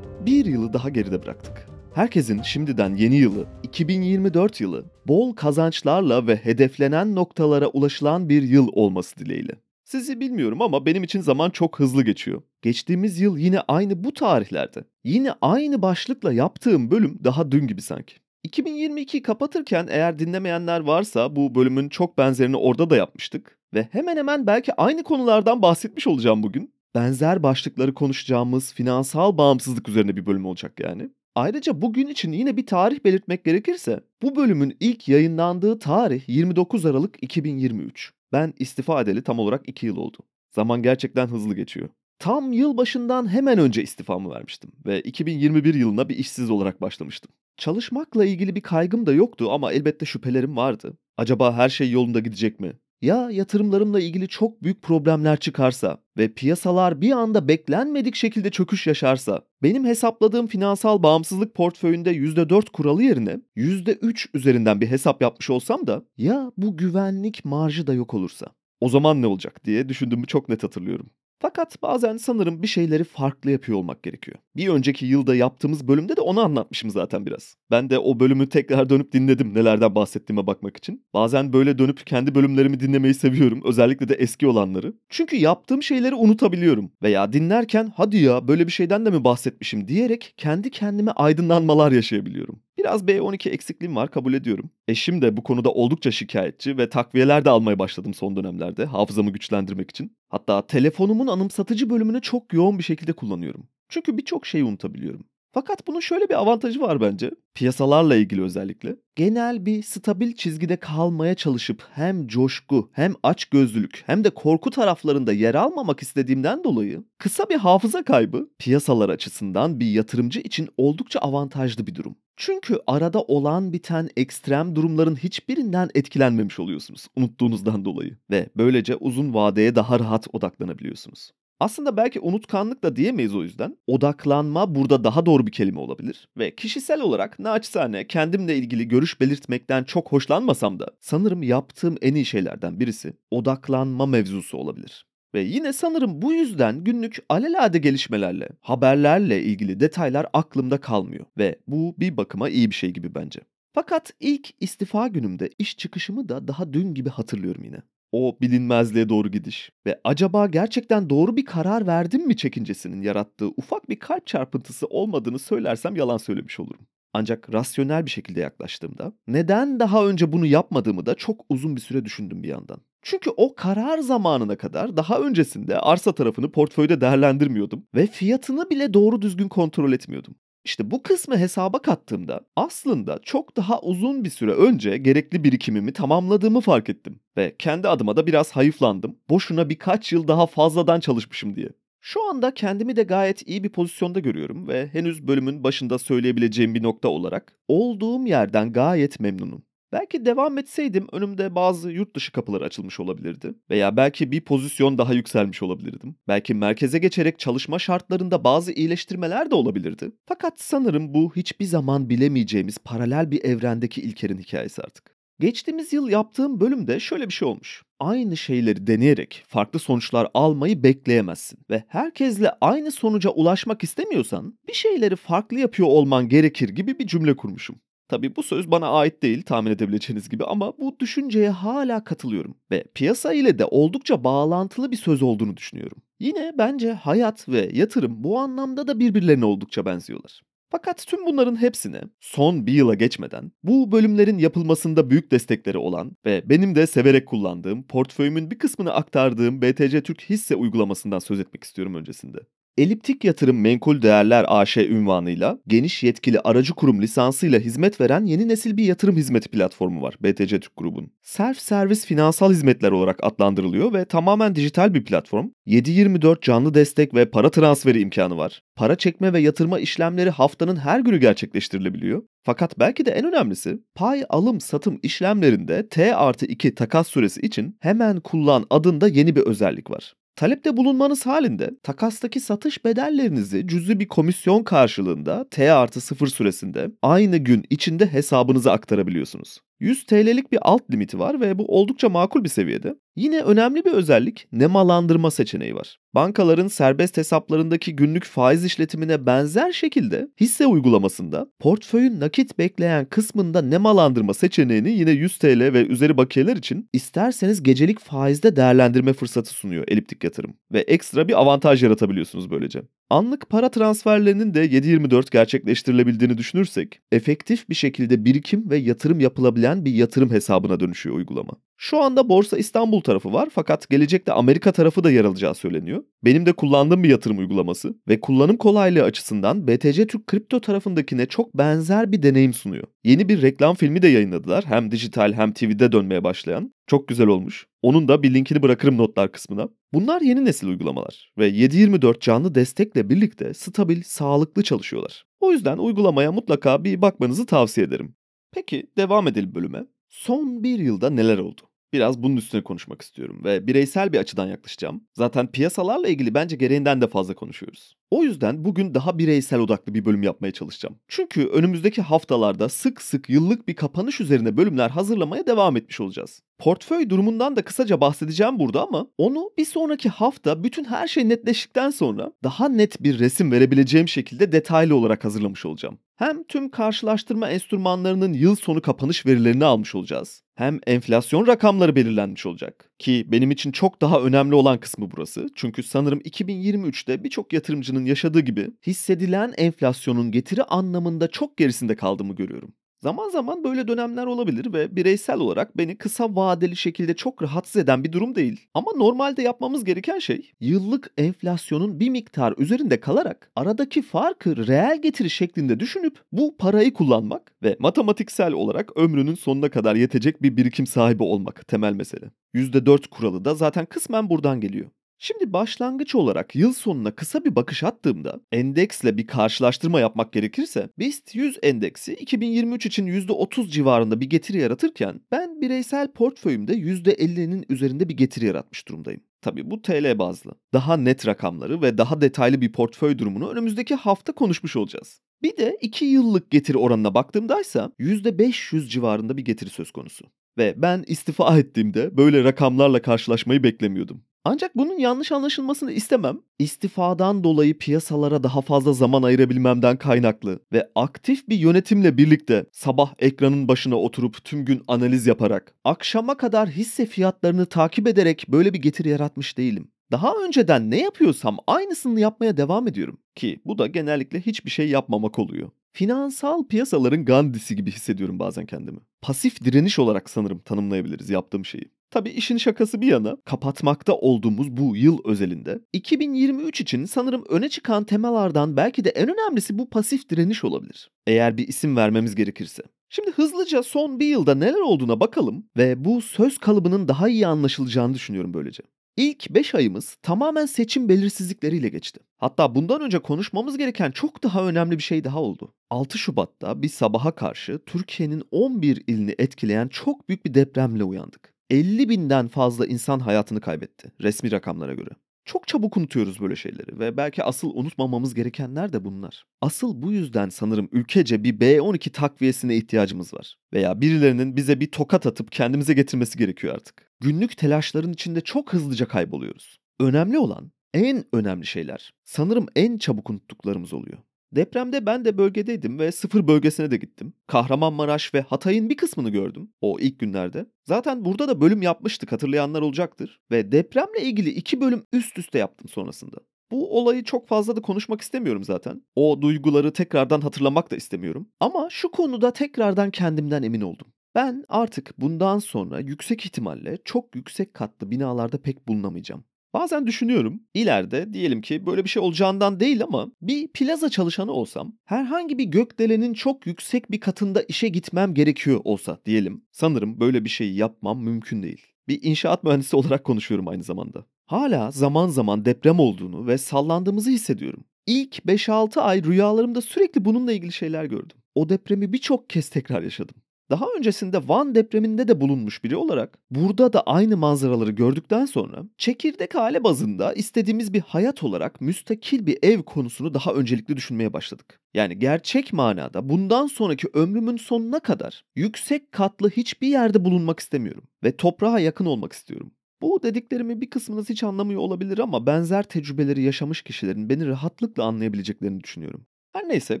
Bir 0.26 0.44
yılı 0.44 0.72
daha 0.72 0.88
geride 0.88 1.22
bıraktık. 1.22 1.68
Herkesin 1.94 2.42
şimdiden 2.42 2.94
yeni 2.94 3.16
yılı, 3.16 3.46
2024 3.62 4.60
yılı, 4.60 4.84
bol 5.08 5.34
kazançlarla 5.34 6.26
ve 6.26 6.36
hedeflenen 6.36 7.14
noktalara 7.14 7.66
ulaşılan 7.68 8.28
bir 8.28 8.42
yıl 8.42 8.68
olması 8.72 9.16
dileğiyle. 9.16 9.69
Sizi 9.90 10.20
bilmiyorum 10.20 10.62
ama 10.62 10.86
benim 10.86 11.04
için 11.04 11.20
zaman 11.20 11.50
çok 11.50 11.78
hızlı 11.78 12.04
geçiyor. 12.04 12.42
Geçtiğimiz 12.62 13.20
yıl 13.20 13.38
yine 13.38 13.60
aynı 13.60 14.04
bu 14.04 14.14
tarihlerde. 14.14 14.84
Yine 15.04 15.32
aynı 15.40 15.82
başlıkla 15.82 16.32
yaptığım 16.32 16.90
bölüm 16.90 17.18
daha 17.24 17.50
dün 17.50 17.66
gibi 17.66 17.82
sanki. 17.82 18.14
2022 18.42 19.22
kapatırken 19.22 19.86
eğer 19.90 20.18
dinlemeyenler 20.18 20.80
varsa 20.80 21.36
bu 21.36 21.54
bölümün 21.54 21.88
çok 21.88 22.18
benzerini 22.18 22.56
orada 22.56 22.90
da 22.90 22.96
yapmıştık. 22.96 23.58
Ve 23.74 23.88
hemen 23.92 24.16
hemen 24.16 24.46
belki 24.46 24.74
aynı 24.74 25.02
konulardan 25.02 25.62
bahsetmiş 25.62 26.06
olacağım 26.06 26.42
bugün. 26.42 26.74
Benzer 26.94 27.42
başlıkları 27.42 27.94
konuşacağımız 27.94 28.72
finansal 28.72 29.38
bağımsızlık 29.38 29.88
üzerine 29.88 30.16
bir 30.16 30.26
bölüm 30.26 30.46
olacak 30.46 30.80
yani. 30.80 31.10
Ayrıca 31.34 31.82
bugün 31.82 32.06
için 32.06 32.32
yine 32.32 32.56
bir 32.56 32.66
tarih 32.66 33.04
belirtmek 33.04 33.44
gerekirse 33.44 34.00
bu 34.22 34.36
bölümün 34.36 34.76
ilk 34.80 35.08
yayınlandığı 35.08 35.78
tarih 35.78 36.28
29 36.28 36.86
Aralık 36.86 37.22
2023. 37.22 38.19
Ben 38.32 38.54
istifa 38.58 39.00
edeli 39.00 39.22
tam 39.22 39.38
olarak 39.38 39.68
2 39.68 39.86
yıl 39.86 39.96
oldu. 39.96 40.18
Zaman 40.54 40.82
gerçekten 40.82 41.26
hızlı 41.26 41.54
geçiyor. 41.54 41.88
Tam 42.18 42.52
yıl 42.52 42.76
başından 42.76 43.32
hemen 43.32 43.58
önce 43.58 43.82
istifamı 43.82 44.30
vermiştim 44.30 44.70
ve 44.86 45.00
2021 45.00 45.74
yılına 45.74 46.08
bir 46.08 46.16
işsiz 46.16 46.50
olarak 46.50 46.80
başlamıştım. 46.80 47.32
Çalışmakla 47.56 48.24
ilgili 48.24 48.54
bir 48.54 48.60
kaygım 48.60 49.06
da 49.06 49.12
yoktu 49.12 49.50
ama 49.50 49.72
elbette 49.72 50.06
şüphelerim 50.06 50.56
vardı. 50.56 50.98
Acaba 51.16 51.56
her 51.56 51.68
şey 51.68 51.90
yolunda 51.90 52.20
gidecek 52.20 52.60
mi? 52.60 52.72
Ya 53.02 53.30
yatırımlarımla 53.30 54.00
ilgili 54.00 54.28
çok 54.28 54.62
büyük 54.62 54.82
problemler 54.82 55.36
çıkarsa 55.36 55.98
ve 56.18 56.34
piyasalar 56.34 57.00
bir 57.00 57.12
anda 57.12 57.48
beklenmedik 57.48 58.14
şekilde 58.14 58.50
çöküş 58.50 58.86
yaşarsa, 58.86 59.42
benim 59.62 59.84
hesapladığım 59.84 60.46
finansal 60.46 61.02
bağımsızlık 61.02 61.54
portföyünde 61.54 62.10
%4 62.12 62.70
kuralı 62.70 63.02
yerine 63.02 63.40
%3 63.56 64.28
üzerinden 64.34 64.80
bir 64.80 64.86
hesap 64.86 65.22
yapmış 65.22 65.50
olsam 65.50 65.86
da 65.86 66.02
ya 66.16 66.52
bu 66.56 66.76
güvenlik 66.76 67.44
marjı 67.44 67.86
da 67.86 67.94
yok 67.94 68.14
olursa? 68.14 68.46
O 68.80 68.88
zaman 68.88 69.22
ne 69.22 69.26
olacak 69.26 69.64
diye 69.64 69.88
düşündüğümü 69.88 70.26
çok 70.26 70.48
net 70.48 70.62
hatırlıyorum. 70.62 71.10
Fakat 71.42 71.82
bazen 71.82 72.16
sanırım 72.16 72.62
bir 72.62 72.66
şeyleri 72.66 73.04
farklı 73.04 73.50
yapıyor 73.50 73.78
olmak 73.78 74.02
gerekiyor. 74.02 74.36
Bir 74.56 74.68
önceki 74.68 75.06
yılda 75.06 75.34
yaptığımız 75.34 75.88
bölümde 75.88 76.16
de 76.16 76.20
onu 76.20 76.40
anlatmışım 76.40 76.90
zaten 76.90 77.26
biraz. 77.26 77.54
Ben 77.70 77.90
de 77.90 77.98
o 77.98 78.20
bölümü 78.20 78.48
tekrar 78.48 78.90
dönüp 78.90 79.12
dinledim 79.12 79.54
nelerden 79.54 79.94
bahsettiğime 79.94 80.46
bakmak 80.46 80.76
için. 80.76 81.04
Bazen 81.14 81.52
böyle 81.52 81.78
dönüp 81.78 82.06
kendi 82.06 82.34
bölümlerimi 82.34 82.80
dinlemeyi 82.80 83.14
seviyorum. 83.14 83.62
Özellikle 83.64 84.08
de 84.08 84.14
eski 84.14 84.46
olanları. 84.46 84.92
Çünkü 85.08 85.36
yaptığım 85.36 85.82
şeyleri 85.82 86.14
unutabiliyorum. 86.14 86.92
Veya 87.02 87.32
dinlerken 87.32 87.92
hadi 87.96 88.16
ya 88.16 88.48
böyle 88.48 88.66
bir 88.66 88.72
şeyden 88.72 89.06
de 89.06 89.10
mi 89.10 89.24
bahsetmişim 89.24 89.88
diyerek 89.88 90.34
kendi 90.36 90.70
kendime 90.70 91.10
aydınlanmalar 91.10 91.92
yaşayabiliyorum. 91.92 92.62
Biraz 92.78 93.02
B12 93.02 93.50
eksikliğim 93.50 93.96
var 93.96 94.10
kabul 94.10 94.34
ediyorum. 94.34 94.70
Eşim 94.88 95.22
de 95.22 95.36
bu 95.36 95.42
konuda 95.42 95.70
oldukça 95.72 96.10
şikayetçi 96.10 96.78
ve 96.78 96.88
takviyeler 96.88 97.44
de 97.44 97.50
almaya 97.50 97.78
başladım 97.78 98.14
son 98.14 98.36
dönemlerde 98.36 98.84
hafızamı 98.84 99.30
güçlendirmek 99.30 99.90
için. 99.90 100.19
Hatta 100.30 100.66
telefonumun 100.66 101.26
anımsatıcı 101.26 101.90
bölümünü 101.90 102.20
çok 102.20 102.52
yoğun 102.52 102.78
bir 102.78 102.84
şekilde 102.84 103.12
kullanıyorum. 103.12 103.66
Çünkü 103.88 104.18
birçok 104.18 104.46
şeyi 104.46 104.64
unutabiliyorum. 104.64 105.24
Fakat 105.52 105.86
bunun 105.86 106.00
şöyle 106.00 106.28
bir 106.28 106.34
avantajı 106.34 106.80
var 106.80 107.00
bence. 107.00 107.30
Piyasalarla 107.54 108.16
ilgili 108.16 108.42
özellikle. 108.42 108.96
Genel 109.16 109.66
bir 109.66 109.82
stabil 109.82 110.32
çizgide 110.32 110.76
kalmaya 110.76 111.34
çalışıp 111.34 111.84
hem 111.92 112.26
coşku 112.26 112.90
hem 112.92 113.14
açgözlülük 113.22 114.02
hem 114.06 114.24
de 114.24 114.30
korku 114.30 114.70
taraflarında 114.70 115.32
yer 115.32 115.54
almamak 115.54 116.02
istediğimden 116.02 116.64
dolayı 116.64 117.04
kısa 117.18 117.48
bir 117.48 117.56
hafıza 117.56 118.04
kaybı 118.04 118.50
piyasalar 118.58 119.08
açısından 119.08 119.80
bir 119.80 119.86
yatırımcı 119.90 120.40
için 120.40 120.68
oldukça 120.76 121.20
avantajlı 121.20 121.86
bir 121.86 121.94
durum. 121.94 122.16
Çünkü 122.42 122.78
arada 122.86 123.22
olan 123.22 123.72
biten 123.72 124.08
ekstrem 124.16 124.76
durumların 124.76 125.16
hiçbirinden 125.16 125.88
etkilenmemiş 125.94 126.60
oluyorsunuz 126.60 127.06
unuttuğunuzdan 127.16 127.84
dolayı 127.84 128.16
ve 128.30 128.48
böylece 128.56 128.96
uzun 128.96 129.34
vadeye 129.34 129.74
daha 129.74 130.00
rahat 130.00 130.26
odaklanabiliyorsunuz. 130.32 131.30
Aslında 131.60 131.96
belki 131.96 132.20
unutkanlık 132.20 132.82
da 132.82 132.96
diyemeyiz 132.96 133.34
o 133.34 133.42
yüzden. 133.42 133.76
Odaklanma 133.86 134.74
burada 134.74 135.04
daha 135.04 135.26
doğru 135.26 135.46
bir 135.46 135.52
kelime 135.52 135.80
olabilir. 135.80 136.28
Ve 136.38 136.54
kişisel 136.54 137.00
olarak 137.00 137.38
naçizane 137.38 138.06
kendimle 138.06 138.56
ilgili 138.56 138.88
görüş 138.88 139.20
belirtmekten 139.20 139.84
çok 139.84 140.12
hoşlanmasam 140.12 140.78
da 140.78 140.86
sanırım 141.00 141.42
yaptığım 141.42 141.96
en 142.02 142.14
iyi 142.14 142.24
şeylerden 142.24 142.80
birisi 142.80 143.12
odaklanma 143.30 144.06
mevzusu 144.06 144.58
olabilir. 144.58 145.09
Ve 145.34 145.40
yine 145.40 145.72
sanırım 145.72 146.22
bu 146.22 146.32
yüzden 146.32 146.84
günlük 146.84 147.18
alelade 147.28 147.78
gelişmelerle, 147.78 148.48
haberlerle 148.60 149.42
ilgili 149.42 149.80
detaylar 149.80 150.26
aklımda 150.32 150.80
kalmıyor. 150.80 151.24
Ve 151.38 151.56
bu 151.66 151.94
bir 151.98 152.16
bakıma 152.16 152.48
iyi 152.48 152.70
bir 152.70 152.74
şey 152.74 152.90
gibi 152.90 153.14
bence. 153.14 153.40
Fakat 153.74 154.12
ilk 154.20 154.50
istifa 154.60 155.08
günümde 155.08 155.50
iş 155.58 155.76
çıkışımı 155.76 156.28
da 156.28 156.48
daha 156.48 156.72
dün 156.72 156.94
gibi 156.94 157.08
hatırlıyorum 157.08 157.64
yine. 157.64 157.82
O 158.12 158.38
bilinmezliğe 158.40 159.08
doğru 159.08 159.30
gidiş 159.30 159.70
ve 159.86 160.00
acaba 160.04 160.46
gerçekten 160.46 161.10
doğru 161.10 161.36
bir 161.36 161.44
karar 161.44 161.86
verdim 161.86 162.26
mi 162.26 162.36
çekincesinin 162.36 163.02
yarattığı 163.02 163.48
ufak 163.48 163.88
bir 163.88 163.98
kalp 163.98 164.26
çarpıntısı 164.26 164.86
olmadığını 164.86 165.38
söylersem 165.38 165.96
yalan 165.96 166.16
söylemiş 166.16 166.60
olurum. 166.60 166.86
Ancak 167.12 167.52
rasyonel 167.52 168.06
bir 168.06 168.10
şekilde 168.10 168.40
yaklaştığımda 168.40 169.12
neden 169.26 169.80
daha 169.80 170.06
önce 170.06 170.32
bunu 170.32 170.46
yapmadığımı 170.46 171.06
da 171.06 171.14
çok 171.14 171.44
uzun 171.48 171.76
bir 171.76 171.80
süre 171.80 172.04
düşündüm 172.04 172.42
bir 172.42 172.48
yandan. 172.48 172.80
Çünkü 173.02 173.30
o 173.36 173.54
karar 173.54 173.98
zamanına 173.98 174.56
kadar 174.56 174.96
daha 174.96 175.18
öncesinde 175.18 175.78
arsa 175.78 176.12
tarafını 176.12 176.52
portföyde 176.52 177.00
değerlendirmiyordum 177.00 177.86
ve 177.94 178.06
fiyatını 178.06 178.70
bile 178.70 178.94
doğru 178.94 179.22
düzgün 179.22 179.48
kontrol 179.48 179.92
etmiyordum. 179.92 180.34
İşte 180.64 180.90
bu 180.90 181.02
kısmı 181.02 181.38
hesaba 181.38 181.82
kattığımda 181.82 182.40
aslında 182.56 183.18
çok 183.22 183.56
daha 183.56 183.80
uzun 183.80 184.24
bir 184.24 184.30
süre 184.30 184.52
önce 184.52 184.96
gerekli 184.96 185.44
birikimimi 185.44 185.92
tamamladığımı 185.92 186.60
fark 186.60 186.88
ettim. 186.88 187.20
Ve 187.36 187.54
kendi 187.58 187.88
adıma 187.88 188.16
da 188.16 188.26
biraz 188.26 188.52
hayıflandım. 188.52 189.16
Boşuna 189.30 189.68
birkaç 189.68 190.12
yıl 190.12 190.28
daha 190.28 190.46
fazladan 190.46 191.00
çalışmışım 191.00 191.56
diye. 191.56 191.68
Şu 192.00 192.28
anda 192.28 192.54
kendimi 192.54 192.96
de 192.96 193.02
gayet 193.02 193.48
iyi 193.48 193.64
bir 193.64 193.68
pozisyonda 193.68 194.20
görüyorum 194.20 194.68
ve 194.68 194.88
henüz 194.88 195.28
bölümün 195.28 195.64
başında 195.64 195.98
söyleyebileceğim 195.98 196.74
bir 196.74 196.82
nokta 196.82 197.08
olarak 197.08 197.58
olduğum 197.68 198.26
yerden 198.26 198.72
gayet 198.72 199.20
memnunum. 199.20 199.62
Belki 199.92 200.24
devam 200.24 200.58
etseydim 200.58 201.06
önümde 201.12 201.54
bazı 201.54 201.90
yurt 201.90 202.16
dışı 202.16 202.32
kapıları 202.32 202.64
açılmış 202.64 203.00
olabilirdi. 203.00 203.54
Veya 203.70 203.96
belki 203.96 204.32
bir 204.32 204.40
pozisyon 204.40 204.98
daha 204.98 205.14
yükselmiş 205.14 205.62
olabilirdim. 205.62 206.16
Belki 206.28 206.54
merkeze 206.54 206.98
geçerek 206.98 207.38
çalışma 207.38 207.78
şartlarında 207.78 208.44
bazı 208.44 208.72
iyileştirmeler 208.72 209.50
de 209.50 209.54
olabilirdi. 209.54 210.12
Fakat 210.26 210.60
sanırım 210.60 211.14
bu 211.14 211.32
hiçbir 211.36 211.64
zaman 211.64 212.10
bilemeyeceğimiz 212.10 212.78
paralel 212.78 213.30
bir 213.30 213.44
evrendeki 213.44 214.00
İlker'in 214.00 214.38
hikayesi 214.38 214.82
artık. 214.82 215.20
Geçtiğimiz 215.40 215.92
yıl 215.92 216.08
yaptığım 216.08 216.60
bölümde 216.60 217.00
şöyle 217.00 217.28
bir 217.28 217.32
şey 217.32 217.48
olmuş. 217.48 217.82
Aynı 218.00 218.36
şeyleri 218.36 218.86
deneyerek 218.86 219.44
farklı 219.48 219.78
sonuçlar 219.78 220.28
almayı 220.34 220.82
bekleyemezsin 220.82 221.58
ve 221.70 221.84
herkesle 221.88 222.50
aynı 222.60 222.90
sonuca 222.90 223.30
ulaşmak 223.30 223.84
istemiyorsan 223.84 224.58
bir 224.68 224.72
şeyleri 224.72 225.16
farklı 225.16 225.58
yapıyor 225.58 225.88
olman 225.88 226.28
gerekir 226.28 226.68
gibi 226.68 226.98
bir 226.98 227.06
cümle 227.06 227.36
kurmuşum. 227.36 227.76
Tabii 228.10 228.36
bu 228.36 228.42
söz 228.42 228.70
bana 228.70 228.88
ait 228.88 229.22
değil 229.22 229.42
tahmin 229.42 229.70
edebileceğiniz 229.70 230.28
gibi 230.28 230.44
ama 230.44 230.78
bu 230.78 230.96
düşünceye 231.00 231.50
hala 231.50 232.04
katılıyorum 232.04 232.54
ve 232.70 232.84
piyasa 232.94 233.32
ile 233.32 233.58
de 233.58 233.64
oldukça 233.64 234.24
bağlantılı 234.24 234.90
bir 234.90 234.96
söz 234.96 235.22
olduğunu 235.22 235.56
düşünüyorum. 235.56 235.98
Yine 236.20 236.52
bence 236.58 236.92
hayat 236.92 237.48
ve 237.48 237.70
yatırım 237.72 238.24
bu 238.24 238.38
anlamda 238.38 238.86
da 238.86 239.00
birbirlerine 239.00 239.44
oldukça 239.44 239.84
benziyorlar. 239.84 240.42
Fakat 240.70 241.06
tüm 241.06 241.26
bunların 241.26 241.56
hepsine 241.56 242.00
son 242.20 242.66
bir 242.66 242.72
yıla 242.72 242.94
geçmeden 242.94 243.52
bu 243.62 243.92
bölümlerin 243.92 244.38
yapılmasında 244.38 245.10
büyük 245.10 245.30
destekleri 245.30 245.78
olan 245.78 246.16
ve 246.24 246.42
benim 246.46 246.74
de 246.74 246.86
severek 246.86 247.28
kullandığım 247.28 247.82
portföyümün 247.82 248.50
bir 248.50 248.58
kısmını 248.58 248.92
aktardığım 248.92 249.62
BTC 249.62 250.02
Türk 250.02 250.20
hisse 250.20 250.56
uygulamasından 250.56 251.18
söz 251.18 251.40
etmek 251.40 251.64
istiyorum 251.64 251.94
öncesinde. 251.94 252.38
Eliptik 252.78 253.24
Yatırım 253.24 253.60
Menkul 253.60 254.02
Değerler 254.02 254.44
AŞ 254.48 254.76
ünvanıyla 254.76 255.58
geniş 255.66 256.02
yetkili 256.02 256.40
aracı 256.40 256.74
kurum 256.74 257.02
lisansıyla 257.02 257.58
hizmet 257.60 258.00
veren 258.00 258.24
yeni 258.24 258.48
nesil 258.48 258.76
bir 258.76 258.84
yatırım 258.84 259.16
hizmeti 259.16 259.48
platformu 259.48 260.02
var 260.02 260.16
BTC 260.20 260.60
Türk 260.60 260.76
Grubun. 260.76 261.12
Self 261.22 261.60
servis 261.60 262.06
finansal 262.06 262.50
hizmetler 262.50 262.90
olarak 262.90 263.18
adlandırılıyor 263.22 263.92
ve 263.92 264.04
tamamen 264.04 264.54
dijital 264.54 264.94
bir 264.94 265.04
platform. 265.04 265.48
7-24 265.66 266.40
canlı 266.40 266.74
destek 266.74 267.14
ve 267.14 267.30
para 267.30 267.50
transferi 267.50 268.00
imkanı 268.00 268.36
var. 268.36 268.62
Para 268.76 268.96
çekme 268.96 269.32
ve 269.32 269.40
yatırma 269.40 269.78
işlemleri 269.78 270.30
haftanın 270.30 270.76
her 270.76 271.00
günü 271.00 271.16
gerçekleştirilebiliyor. 271.18 272.22
Fakat 272.42 272.78
belki 272.78 273.06
de 273.06 273.10
en 273.10 273.24
önemlisi 273.24 273.78
pay 273.94 274.24
alım 274.28 274.60
satım 274.60 274.98
işlemlerinde 275.02 275.88
T 275.88 276.16
artı 276.16 276.46
2 276.46 276.74
takas 276.74 277.08
süresi 277.08 277.40
için 277.40 277.76
hemen 277.80 278.20
kullan 278.20 278.66
adında 278.70 279.08
yeni 279.08 279.36
bir 279.36 279.42
özellik 279.42 279.90
var. 279.90 280.14
Talepte 280.36 280.76
bulunmanız 280.76 281.26
halinde 281.26 281.70
takastaki 281.82 282.40
satış 282.40 282.84
bedellerinizi 282.84 283.66
cüzi 283.66 284.00
bir 284.00 284.08
komisyon 284.08 284.62
karşılığında 284.62 285.48
T 285.50 285.72
artı 285.72 286.00
0 286.00 286.26
süresinde 286.26 286.90
aynı 287.02 287.36
gün 287.36 287.64
içinde 287.70 288.06
hesabınıza 288.06 288.72
aktarabiliyorsunuz. 288.72 289.58
100 289.80 290.04
TL'lik 290.04 290.52
bir 290.52 290.58
alt 290.62 290.82
limiti 290.90 291.18
var 291.18 291.40
ve 291.40 291.58
bu 291.58 291.64
oldukça 291.78 292.08
makul 292.08 292.44
bir 292.44 292.48
seviyede. 292.48 292.94
Yine 293.16 293.40
önemli 293.40 293.84
bir 293.84 293.92
özellik 293.92 294.48
nemalandırma 294.52 295.30
seçeneği 295.30 295.74
var. 295.74 295.98
Bankaların 296.14 296.68
serbest 296.68 297.16
hesaplarındaki 297.16 297.96
günlük 297.96 298.24
faiz 298.24 298.64
işletimine 298.64 299.26
benzer 299.26 299.72
şekilde 299.72 300.28
hisse 300.40 300.66
uygulamasında 300.66 301.46
portföyün 301.58 302.20
nakit 302.20 302.58
bekleyen 302.58 303.04
kısmında 303.04 303.62
nemalandırma 303.62 304.34
seçeneğini 304.34 304.90
yine 304.90 305.10
100 305.10 305.38
TL 305.38 305.60
ve 305.72 305.86
üzeri 305.86 306.16
bakiyeler 306.16 306.56
için 306.56 306.88
isterseniz 306.92 307.62
gecelik 307.62 308.00
faizde 308.00 308.56
değerlendirme 308.56 309.12
fırsatı 309.12 309.50
sunuyor 309.50 309.84
eliptik 309.88 310.24
yatırım 310.24 310.54
ve 310.72 310.80
ekstra 310.80 311.28
bir 311.28 311.40
avantaj 311.40 311.82
yaratabiliyorsunuz 311.82 312.50
böylece. 312.50 312.82
Anlık 313.10 313.50
para 313.50 313.70
transferlerinin 313.70 314.54
de 314.54 314.64
7/24 314.64 315.30
gerçekleştirilebildiğini 315.30 316.38
düşünürsek, 316.38 317.00
efektif 317.12 317.68
bir 317.68 317.74
şekilde 317.74 318.24
birikim 318.24 318.70
ve 318.70 318.76
yatırım 318.76 319.20
yapılabilen 319.20 319.84
bir 319.84 319.92
yatırım 319.92 320.30
hesabına 320.30 320.80
dönüşüyor 320.80 321.16
uygulama. 321.16 321.52
Şu 321.82 322.02
anda 322.02 322.28
Borsa 322.28 322.58
İstanbul 322.58 323.00
tarafı 323.00 323.32
var 323.32 323.48
fakat 323.52 323.90
gelecekte 323.90 324.32
Amerika 324.32 324.72
tarafı 324.72 325.04
da 325.04 325.10
yer 325.10 325.24
alacağı 325.24 325.54
söyleniyor. 325.54 326.04
Benim 326.24 326.46
de 326.46 326.52
kullandığım 326.52 327.02
bir 327.02 327.08
yatırım 327.08 327.38
uygulaması 327.38 327.94
ve 328.08 328.20
kullanım 328.20 328.56
kolaylığı 328.56 329.02
açısından 329.02 329.68
BTC 329.68 330.06
Türk 330.06 330.26
kripto 330.26 330.60
tarafındakine 330.60 331.26
çok 331.26 331.54
benzer 331.54 332.12
bir 332.12 332.22
deneyim 332.22 332.52
sunuyor. 332.52 332.84
Yeni 333.04 333.28
bir 333.28 333.42
reklam 333.42 333.74
filmi 333.74 334.02
de 334.02 334.08
yayınladılar. 334.08 334.64
Hem 334.64 334.90
dijital 334.90 335.32
hem 335.32 335.52
TV'de 335.52 335.92
dönmeye 335.92 336.24
başlayan. 336.24 336.74
Çok 336.86 337.08
güzel 337.08 337.26
olmuş. 337.26 337.66
Onun 337.82 338.08
da 338.08 338.22
bir 338.22 338.34
linkini 338.34 338.62
bırakırım 338.62 338.98
notlar 338.98 339.32
kısmına. 339.32 339.68
Bunlar 339.92 340.20
yeni 340.20 340.44
nesil 340.44 340.68
uygulamalar 340.68 341.32
ve 341.38 341.48
7/24 341.48 342.20
canlı 342.20 342.54
destekle 342.54 343.08
birlikte 343.08 343.54
stabil, 343.54 344.02
sağlıklı 344.02 344.62
çalışıyorlar. 344.62 345.24
O 345.40 345.52
yüzden 345.52 345.78
uygulamaya 345.78 346.32
mutlaka 346.32 346.84
bir 346.84 347.02
bakmanızı 347.02 347.46
tavsiye 347.46 347.86
ederim. 347.86 348.14
Peki 348.52 348.86
devam 348.96 349.28
edelim 349.28 349.54
bölüme. 349.54 349.84
Son 350.08 350.62
bir 350.62 350.78
yılda 350.78 351.10
neler 351.10 351.38
oldu? 351.38 351.69
Biraz 351.92 352.22
bunun 352.22 352.36
üstüne 352.36 352.62
konuşmak 352.62 353.02
istiyorum 353.02 353.40
ve 353.44 353.66
bireysel 353.66 354.12
bir 354.12 354.18
açıdan 354.18 354.46
yaklaşacağım. 354.46 355.04
Zaten 355.14 355.46
piyasalarla 355.46 356.08
ilgili 356.08 356.34
bence 356.34 356.56
gereğinden 356.56 357.00
de 357.00 357.06
fazla 357.06 357.34
konuşuyoruz. 357.34 357.96
O 358.10 358.24
yüzden 358.24 358.64
bugün 358.64 358.94
daha 358.94 359.18
bireysel 359.18 359.60
odaklı 359.60 359.94
bir 359.94 360.04
bölüm 360.04 360.22
yapmaya 360.22 360.52
çalışacağım. 360.52 360.96
Çünkü 361.08 361.46
önümüzdeki 361.46 362.02
haftalarda 362.02 362.68
sık 362.68 363.02
sık 363.02 363.30
yıllık 363.30 363.68
bir 363.68 363.74
kapanış 363.74 364.20
üzerine 364.20 364.56
bölümler 364.56 364.90
hazırlamaya 364.90 365.46
devam 365.46 365.76
etmiş 365.76 366.00
olacağız. 366.00 366.42
Portföy 366.58 367.08
durumundan 367.08 367.56
da 367.56 367.62
kısaca 367.62 368.00
bahsedeceğim 368.00 368.58
burada 368.58 368.82
ama 368.82 369.06
onu 369.18 369.50
bir 369.58 369.64
sonraki 369.64 370.08
hafta 370.08 370.64
bütün 370.64 370.84
her 370.84 371.08
şey 371.08 371.28
netleştikten 371.28 371.90
sonra 371.90 372.32
daha 372.44 372.68
net 372.68 373.02
bir 373.02 373.18
resim 373.18 373.52
verebileceğim 373.52 374.08
şekilde 374.08 374.52
detaylı 374.52 374.94
olarak 374.96 375.24
hazırlamış 375.24 375.66
olacağım. 375.66 375.98
Hem 376.16 376.44
tüm 376.44 376.70
karşılaştırma 376.70 377.48
enstrümanlarının 377.48 378.32
yıl 378.32 378.56
sonu 378.56 378.82
kapanış 378.82 379.26
verilerini 379.26 379.64
almış 379.64 379.94
olacağız. 379.94 380.42
Hem 380.60 380.80
enflasyon 380.86 381.46
rakamları 381.46 381.96
belirlenmiş 381.96 382.46
olacak. 382.46 382.90
Ki 382.98 383.26
benim 383.28 383.50
için 383.50 383.72
çok 383.72 384.00
daha 384.00 384.20
önemli 384.20 384.54
olan 384.54 384.80
kısmı 384.80 385.10
burası. 385.10 385.48
Çünkü 385.54 385.82
sanırım 385.82 386.20
2023'te 386.20 387.24
birçok 387.24 387.52
yatırımcının 387.52 388.04
yaşadığı 388.04 388.40
gibi 388.40 388.70
hissedilen 388.86 389.52
enflasyonun 389.56 390.30
getiri 390.30 390.64
anlamında 390.64 391.28
çok 391.28 391.56
gerisinde 391.56 391.96
kaldığımı 391.96 392.34
görüyorum. 392.34 392.72
Zaman 393.02 393.30
zaman 393.30 393.64
böyle 393.64 393.88
dönemler 393.88 394.26
olabilir 394.26 394.72
ve 394.72 394.96
bireysel 394.96 395.38
olarak 395.38 395.76
beni 395.76 395.96
kısa 395.98 396.36
vadeli 396.36 396.76
şekilde 396.76 397.14
çok 397.14 397.42
rahatsız 397.42 397.76
eden 397.82 398.04
bir 398.04 398.12
durum 398.12 398.34
değil. 398.34 398.66
Ama 398.74 398.92
normalde 398.96 399.42
yapmamız 399.42 399.84
gereken 399.84 400.18
şey 400.18 400.52
yıllık 400.60 401.12
enflasyonun 401.18 402.00
bir 402.00 402.10
miktar 402.10 402.54
üzerinde 402.58 403.00
kalarak 403.00 403.50
aradaki 403.56 404.02
farkı 404.02 404.66
reel 404.66 405.02
getiri 405.02 405.30
şeklinde 405.30 405.80
düşünüp 405.80 406.18
bu 406.32 406.56
parayı 406.56 406.92
kullanmak 406.94 407.52
ve 407.62 407.76
matematiksel 407.78 408.52
olarak 408.52 408.96
ömrünün 408.96 409.34
sonuna 409.34 409.68
kadar 409.70 409.94
yetecek 409.94 410.42
bir 410.42 410.56
birikim 410.56 410.86
sahibi 410.86 411.22
olmak 411.22 411.68
temel 411.68 411.92
mesele. 411.92 412.30
%4 412.54 413.08
kuralı 413.08 413.44
da 413.44 413.54
zaten 413.54 413.86
kısmen 413.86 414.30
buradan 414.30 414.60
geliyor. 414.60 414.90
Şimdi 415.22 415.52
başlangıç 415.52 416.14
olarak 416.14 416.56
yıl 416.56 416.72
sonuna 416.72 417.10
kısa 417.10 417.44
bir 417.44 417.56
bakış 417.56 417.82
attığımda 417.82 418.40
endeksle 418.52 419.16
bir 419.16 419.26
karşılaştırma 419.26 420.00
yapmak 420.00 420.32
gerekirse 420.32 420.88
BIST 420.98 421.34
100 421.34 421.58
endeksi 421.62 422.14
2023 422.14 422.86
için 422.86 423.06
%30 423.06 423.70
civarında 423.70 424.20
bir 424.20 424.30
getiri 424.30 424.58
yaratırken 424.58 425.20
ben 425.32 425.60
bireysel 425.60 426.12
portföyümde 426.12 426.72
%50'nin 426.74 427.66
üzerinde 427.68 428.08
bir 428.08 428.16
getiri 428.16 428.46
yaratmış 428.46 428.88
durumdayım. 428.88 429.20
Tabii 429.42 429.70
bu 429.70 429.82
TL 429.82 430.18
bazlı. 430.18 430.52
Daha 430.72 430.96
net 430.96 431.26
rakamları 431.26 431.82
ve 431.82 431.98
daha 431.98 432.20
detaylı 432.20 432.60
bir 432.60 432.72
portföy 432.72 433.18
durumunu 433.18 433.50
önümüzdeki 433.50 433.94
hafta 433.94 434.32
konuşmuş 434.32 434.76
olacağız. 434.76 435.20
Bir 435.42 435.56
de 435.56 435.78
2 435.80 436.04
yıllık 436.04 436.50
getiri 436.50 436.78
oranına 436.78 437.14
baktığımdaysa 437.14 437.92
%500 437.98 438.88
civarında 438.88 439.36
bir 439.36 439.44
getiri 439.44 439.70
söz 439.70 439.90
konusu. 439.90 440.24
Ve 440.58 440.74
ben 440.76 441.04
istifa 441.06 441.58
ettiğimde 441.58 442.16
böyle 442.16 442.44
rakamlarla 442.44 443.02
karşılaşmayı 443.02 443.62
beklemiyordum. 443.62 444.22
Ancak 444.44 444.76
bunun 444.76 444.98
yanlış 444.98 445.32
anlaşılmasını 445.32 445.92
istemem. 445.92 446.38
İstifadan 446.58 447.44
dolayı 447.44 447.78
piyasalara 447.78 448.42
daha 448.42 448.60
fazla 448.60 448.92
zaman 448.92 449.22
ayırabilmemden 449.22 449.96
kaynaklı 449.96 450.60
ve 450.72 450.90
aktif 450.94 451.48
bir 451.48 451.56
yönetimle 451.56 452.16
birlikte 452.16 452.66
sabah 452.72 453.14
ekranın 453.18 453.68
başına 453.68 453.96
oturup 453.96 454.44
tüm 454.44 454.64
gün 454.64 454.82
analiz 454.88 455.26
yaparak, 455.26 455.74
akşama 455.84 456.36
kadar 456.36 456.68
hisse 456.68 457.06
fiyatlarını 457.06 457.66
takip 457.66 458.08
ederek 458.08 458.44
böyle 458.48 458.74
bir 458.74 458.82
getiri 458.82 459.08
yaratmış 459.08 459.58
değilim. 459.58 459.90
Daha 460.10 460.34
önceden 460.46 460.90
ne 460.90 461.02
yapıyorsam 461.02 461.58
aynısını 461.66 462.20
yapmaya 462.20 462.56
devam 462.56 462.88
ediyorum 462.88 463.18
ki 463.34 463.60
bu 463.64 463.78
da 463.78 463.86
genellikle 463.86 464.40
hiçbir 464.40 464.70
şey 464.70 464.88
yapmamak 464.88 465.38
oluyor. 465.38 465.70
Finansal 465.92 466.64
piyasaların 466.66 467.24
Gandhi'si 467.24 467.76
gibi 467.76 467.90
hissediyorum 467.90 468.38
bazen 468.38 468.66
kendimi. 468.66 468.98
Pasif 469.22 469.64
direniş 469.64 469.98
olarak 469.98 470.30
sanırım 470.30 470.58
tanımlayabiliriz 470.58 471.30
yaptığım 471.30 471.64
şeyi. 471.64 471.90
Tabii 472.10 472.30
işin 472.30 472.56
şakası 472.56 473.00
bir 473.00 473.06
yana 473.06 473.36
kapatmakta 473.44 474.12
olduğumuz 474.14 474.76
bu 474.76 474.96
yıl 474.96 475.18
özelinde 475.24 475.80
2023 475.92 476.80
için 476.80 477.04
sanırım 477.04 477.44
öne 477.48 477.68
çıkan 477.68 478.04
temalardan 478.04 478.76
belki 478.76 479.04
de 479.04 479.10
en 479.10 479.28
önemlisi 479.28 479.78
bu 479.78 479.90
pasif 479.90 480.28
direniş 480.28 480.64
olabilir. 480.64 481.10
Eğer 481.26 481.56
bir 481.56 481.68
isim 481.68 481.96
vermemiz 481.96 482.34
gerekirse. 482.34 482.82
Şimdi 483.08 483.30
hızlıca 483.30 483.82
son 483.82 484.20
bir 484.20 484.26
yılda 484.26 484.54
neler 484.54 484.80
olduğuna 484.80 485.20
bakalım 485.20 485.64
ve 485.76 486.04
bu 486.04 486.20
söz 486.20 486.58
kalıbının 486.58 487.08
daha 487.08 487.28
iyi 487.28 487.46
anlaşılacağını 487.46 488.14
düşünüyorum 488.14 488.54
böylece. 488.54 488.82
İlk 489.16 489.50
5 489.50 489.74
ayımız 489.74 490.16
tamamen 490.22 490.66
seçim 490.66 491.08
belirsizlikleriyle 491.08 491.88
geçti. 491.88 492.20
Hatta 492.38 492.74
bundan 492.74 493.00
önce 493.00 493.18
konuşmamız 493.18 493.78
gereken 493.78 494.10
çok 494.10 494.42
daha 494.42 494.68
önemli 494.68 494.98
bir 494.98 495.02
şey 495.02 495.24
daha 495.24 495.42
oldu. 495.42 495.74
6 495.90 496.18
Şubat'ta 496.18 496.82
bir 496.82 496.88
sabaha 496.88 497.34
karşı 497.34 497.80
Türkiye'nin 497.86 498.42
11 498.50 499.02
ilini 499.06 499.34
etkileyen 499.38 499.88
çok 499.88 500.28
büyük 500.28 500.44
bir 500.46 500.54
depremle 500.54 501.04
uyandık. 501.04 501.59
50 501.70 502.08
binden 502.08 502.48
fazla 502.48 502.86
insan 502.86 503.20
hayatını 503.20 503.60
kaybetti 503.60 504.12
resmi 504.20 504.50
rakamlara 504.50 504.94
göre. 504.94 505.10
Çok 505.44 505.68
çabuk 505.68 505.96
unutuyoruz 505.96 506.40
böyle 506.40 506.56
şeyleri 506.56 506.98
ve 506.98 507.16
belki 507.16 507.44
asıl 507.44 507.70
unutmamamız 507.74 508.34
gerekenler 508.34 508.92
de 508.92 509.04
bunlar. 509.04 509.44
Asıl 509.60 510.02
bu 510.02 510.12
yüzden 510.12 510.48
sanırım 510.48 510.88
ülkece 510.92 511.44
bir 511.44 511.58
B12 511.60 512.10
takviyesine 512.10 512.76
ihtiyacımız 512.76 513.34
var. 513.34 513.56
Veya 513.72 514.00
birilerinin 514.00 514.56
bize 514.56 514.80
bir 514.80 514.90
tokat 514.90 515.26
atıp 515.26 515.52
kendimize 515.52 515.94
getirmesi 515.94 516.38
gerekiyor 516.38 516.74
artık. 516.74 517.10
Günlük 517.20 517.56
telaşların 517.56 518.12
içinde 518.12 518.40
çok 518.40 518.72
hızlıca 518.72 519.08
kayboluyoruz. 519.08 519.78
Önemli 520.00 520.38
olan, 520.38 520.72
en 520.94 521.24
önemli 521.32 521.66
şeyler 521.66 522.12
sanırım 522.24 522.66
en 522.76 522.98
çabuk 522.98 523.30
unuttuklarımız 523.30 523.92
oluyor. 523.92 524.18
Depremde 524.52 525.06
ben 525.06 525.24
de 525.24 525.38
bölgedeydim 525.38 525.98
ve 525.98 526.12
sıfır 526.12 526.48
bölgesine 526.48 526.90
de 526.90 526.96
gittim. 526.96 527.32
Kahramanmaraş 527.46 528.34
ve 528.34 528.40
Hatay'ın 528.40 528.88
bir 528.90 528.96
kısmını 528.96 529.30
gördüm 529.30 529.72
o 529.80 529.98
ilk 530.00 530.18
günlerde. 530.18 530.66
Zaten 530.84 531.24
burada 531.24 531.48
da 531.48 531.60
bölüm 531.60 531.82
yapmıştık 531.82 532.32
hatırlayanlar 532.32 532.82
olacaktır. 532.82 533.40
Ve 533.50 533.72
depremle 533.72 534.22
ilgili 534.22 534.50
iki 534.50 534.80
bölüm 534.80 535.06
üst 535.12 535.38
üste 535.38 535.58
yaptım 535.58 535.88
sonrasında. 535.88 536.36
Bu 536.70 536.98
olayı 536.98 537.24
çok 537.24 537.48
fazla 537.48 537.76
da 537.76 537.80
konuşmak 537.82 538.20
istemiyorum 538.20 538.64
zaten. 538.64 539.02
O 539.14 539.42
duyguları 539.42 539.92
tekrardan 539.92 540.40
hatırlamak 540.40 540.90
da 540.90 540.96
istemiyorum. 540.96 541.48
Ama 541.60 541.88
şu 541.90 542.10
konuda 542.10 542.52
tekrardan 542.52 543.10
kendimden 543.10 543.62
emin 543.62 543.80
oldum. 543.80 544.12
Ben 544.34 544.64
artık 544.68 545.14
bundan 545.18 545.58
sonra 545.58 546.00
yüksek 546.00 546.44
ihtimalle 546.44 546.98
çok 547.04 547.36
yüksek 547.36 547.74
katlı 547.74 548.10
binalarda 548.10 548.62
pek 548.62 548.88
bulunamayacağım. 548.88 549.44
Bazen 549.74 550.06
düşünüyorum 550.06 550.60
ileride 550.74 551.32
diyelim 551.32 551.60
ki 551.60 551.86
böyle 551.86 552.04
bir 552.04 552.08
şey 552.08 552.22
olacağından 552.22 552.80
değil 552.80 553.02
ama 553.02 553.32
bir 553.42 553.68
plaza 553.68 554.08
çalışanı 554.08 554.52
olsam 554.52 554.92
herhangi 555.04 555.58
bir 555.58 555.64
gökdelenin 555.64 556.34
çok 556.34 556.66
yüksek 556.66 557.10
bir 557.10 557.20
katında 557.20 557.62
işe 557.62 557.88
gitmem 557.88 558.34
gerekiyor 558.34 558.80
olsa 558.84 559.18
diyelim. 559.26 559.64
Sanırım 559.72 560.20
böyle 560.20 560.44
bir 560.44 560.50
şeyi 560.50 560.76
yapmam 560.76 561.22
mümkün 561.22 561.62
değil. 561.62 561.86
Bir 562.08 562.22
inşaat 562.22 562.64
mühendisi 562.64 562.96
olarak 562.96 563.24
konuşuyorum 563.24 563.68
aynı 563.68 563.82
zamanda. 563.82 564.24
Hala 564.46 564.90
zaman 564.90 565.28
zaman 565.28 565.64
deprem 565.64 566.00
olduğunu 566.00 566.46
ve 566.46 566.58
sallandığımızı 566.58 567.30
hissediyorum. 567.30 567.84
İlk 568.06 568.38
5-6 568.38 569.00
ay 569.00 569.22
rüyalarımda 569.22 569.80
sürekli 569.80 570.24
bununla 570.24 570.52
ilgili 570.52 570.72
şeyler 570.72 571.04
gördüm. 571.04 571.36
O 571.54 571.68
depremi 571.68 572.12
birçok 572.12 572.50
kez 572.50 572.68
tekrar 572.68 573.02
yaşadım. 573.02 573.36
Daha 573.70 573.86
öncesinde 573.96 574.48
Van 574.48 574.74
depreminde 574.74 575.28
de 575.28 575.40
bulunmuş 575.40 575.84
biri 575.84 575.96
olarak 575.96 576.38
burada 576.50 576.92
da 576.92 577.02
aynı 577.02 577.36
manzaraları 577.36 577.90
gördükten 577.90 578.44
sonra 578.44 578.84
çekirdek 578.98 579.54
hale 579.54 579.84
bazında 579.84 580.32
istediğimiz 580.32 580.92
bir 580.92 581.00
hayat 581.00 581.42
olarak 581.42 581.80
müstakil 581.80 582.46
bir 582.46 582.58
ev 582.62 582.82
konusunu 582.82 583.34
daha 583.34 583.52
öncelikli 583.52 583.96
düşünmeye 583.96 584.32
başladık. 584.32 584.80
Yani 584.94 585.18
gerçek 585.18 585.72
manada 585.72 586.28
bundan 586.28 586.66
sonraki 586.66 587.08
ömrümün 587.14 587.56
sonuna 587.56 588.00
kadar 588.00 588.44
yüksek 588.56 589.12
katlı 589.12 589.50
hiçbir 589.50 589.88
yerde 589.88 590.24
bulunmak 590.24 590.60
istemiyorum 590.60 591.04
ve 591.24 591.36
toprağa 591.36 591.78
yakın 591.78 592.06
olmak 592.06 592.32
istiyorum. 592.32 592.72
Bu 593.02 593.22
dediklerimi 593.22 593.80
bir 593.80 593.90
kısmınız 593.90 594.30
hiç 594.30 594.42
anlamıyor 594.42 594.80
olabilir 594.80 595.18
ama 595.18 595.46
benzer 595.46 595.82
tecrübeleri 595.82 596.42
yaşamış 596.42 596.82
kişilerin 596.82 597.28
beni 597.28 597.46
rahatlıkla 597.46 598.04
anlayabileceklerini 598.04 598.84
düşünüyorum. 598.84 599.26
Her 599.52 599.68
neyse 599.68 600.00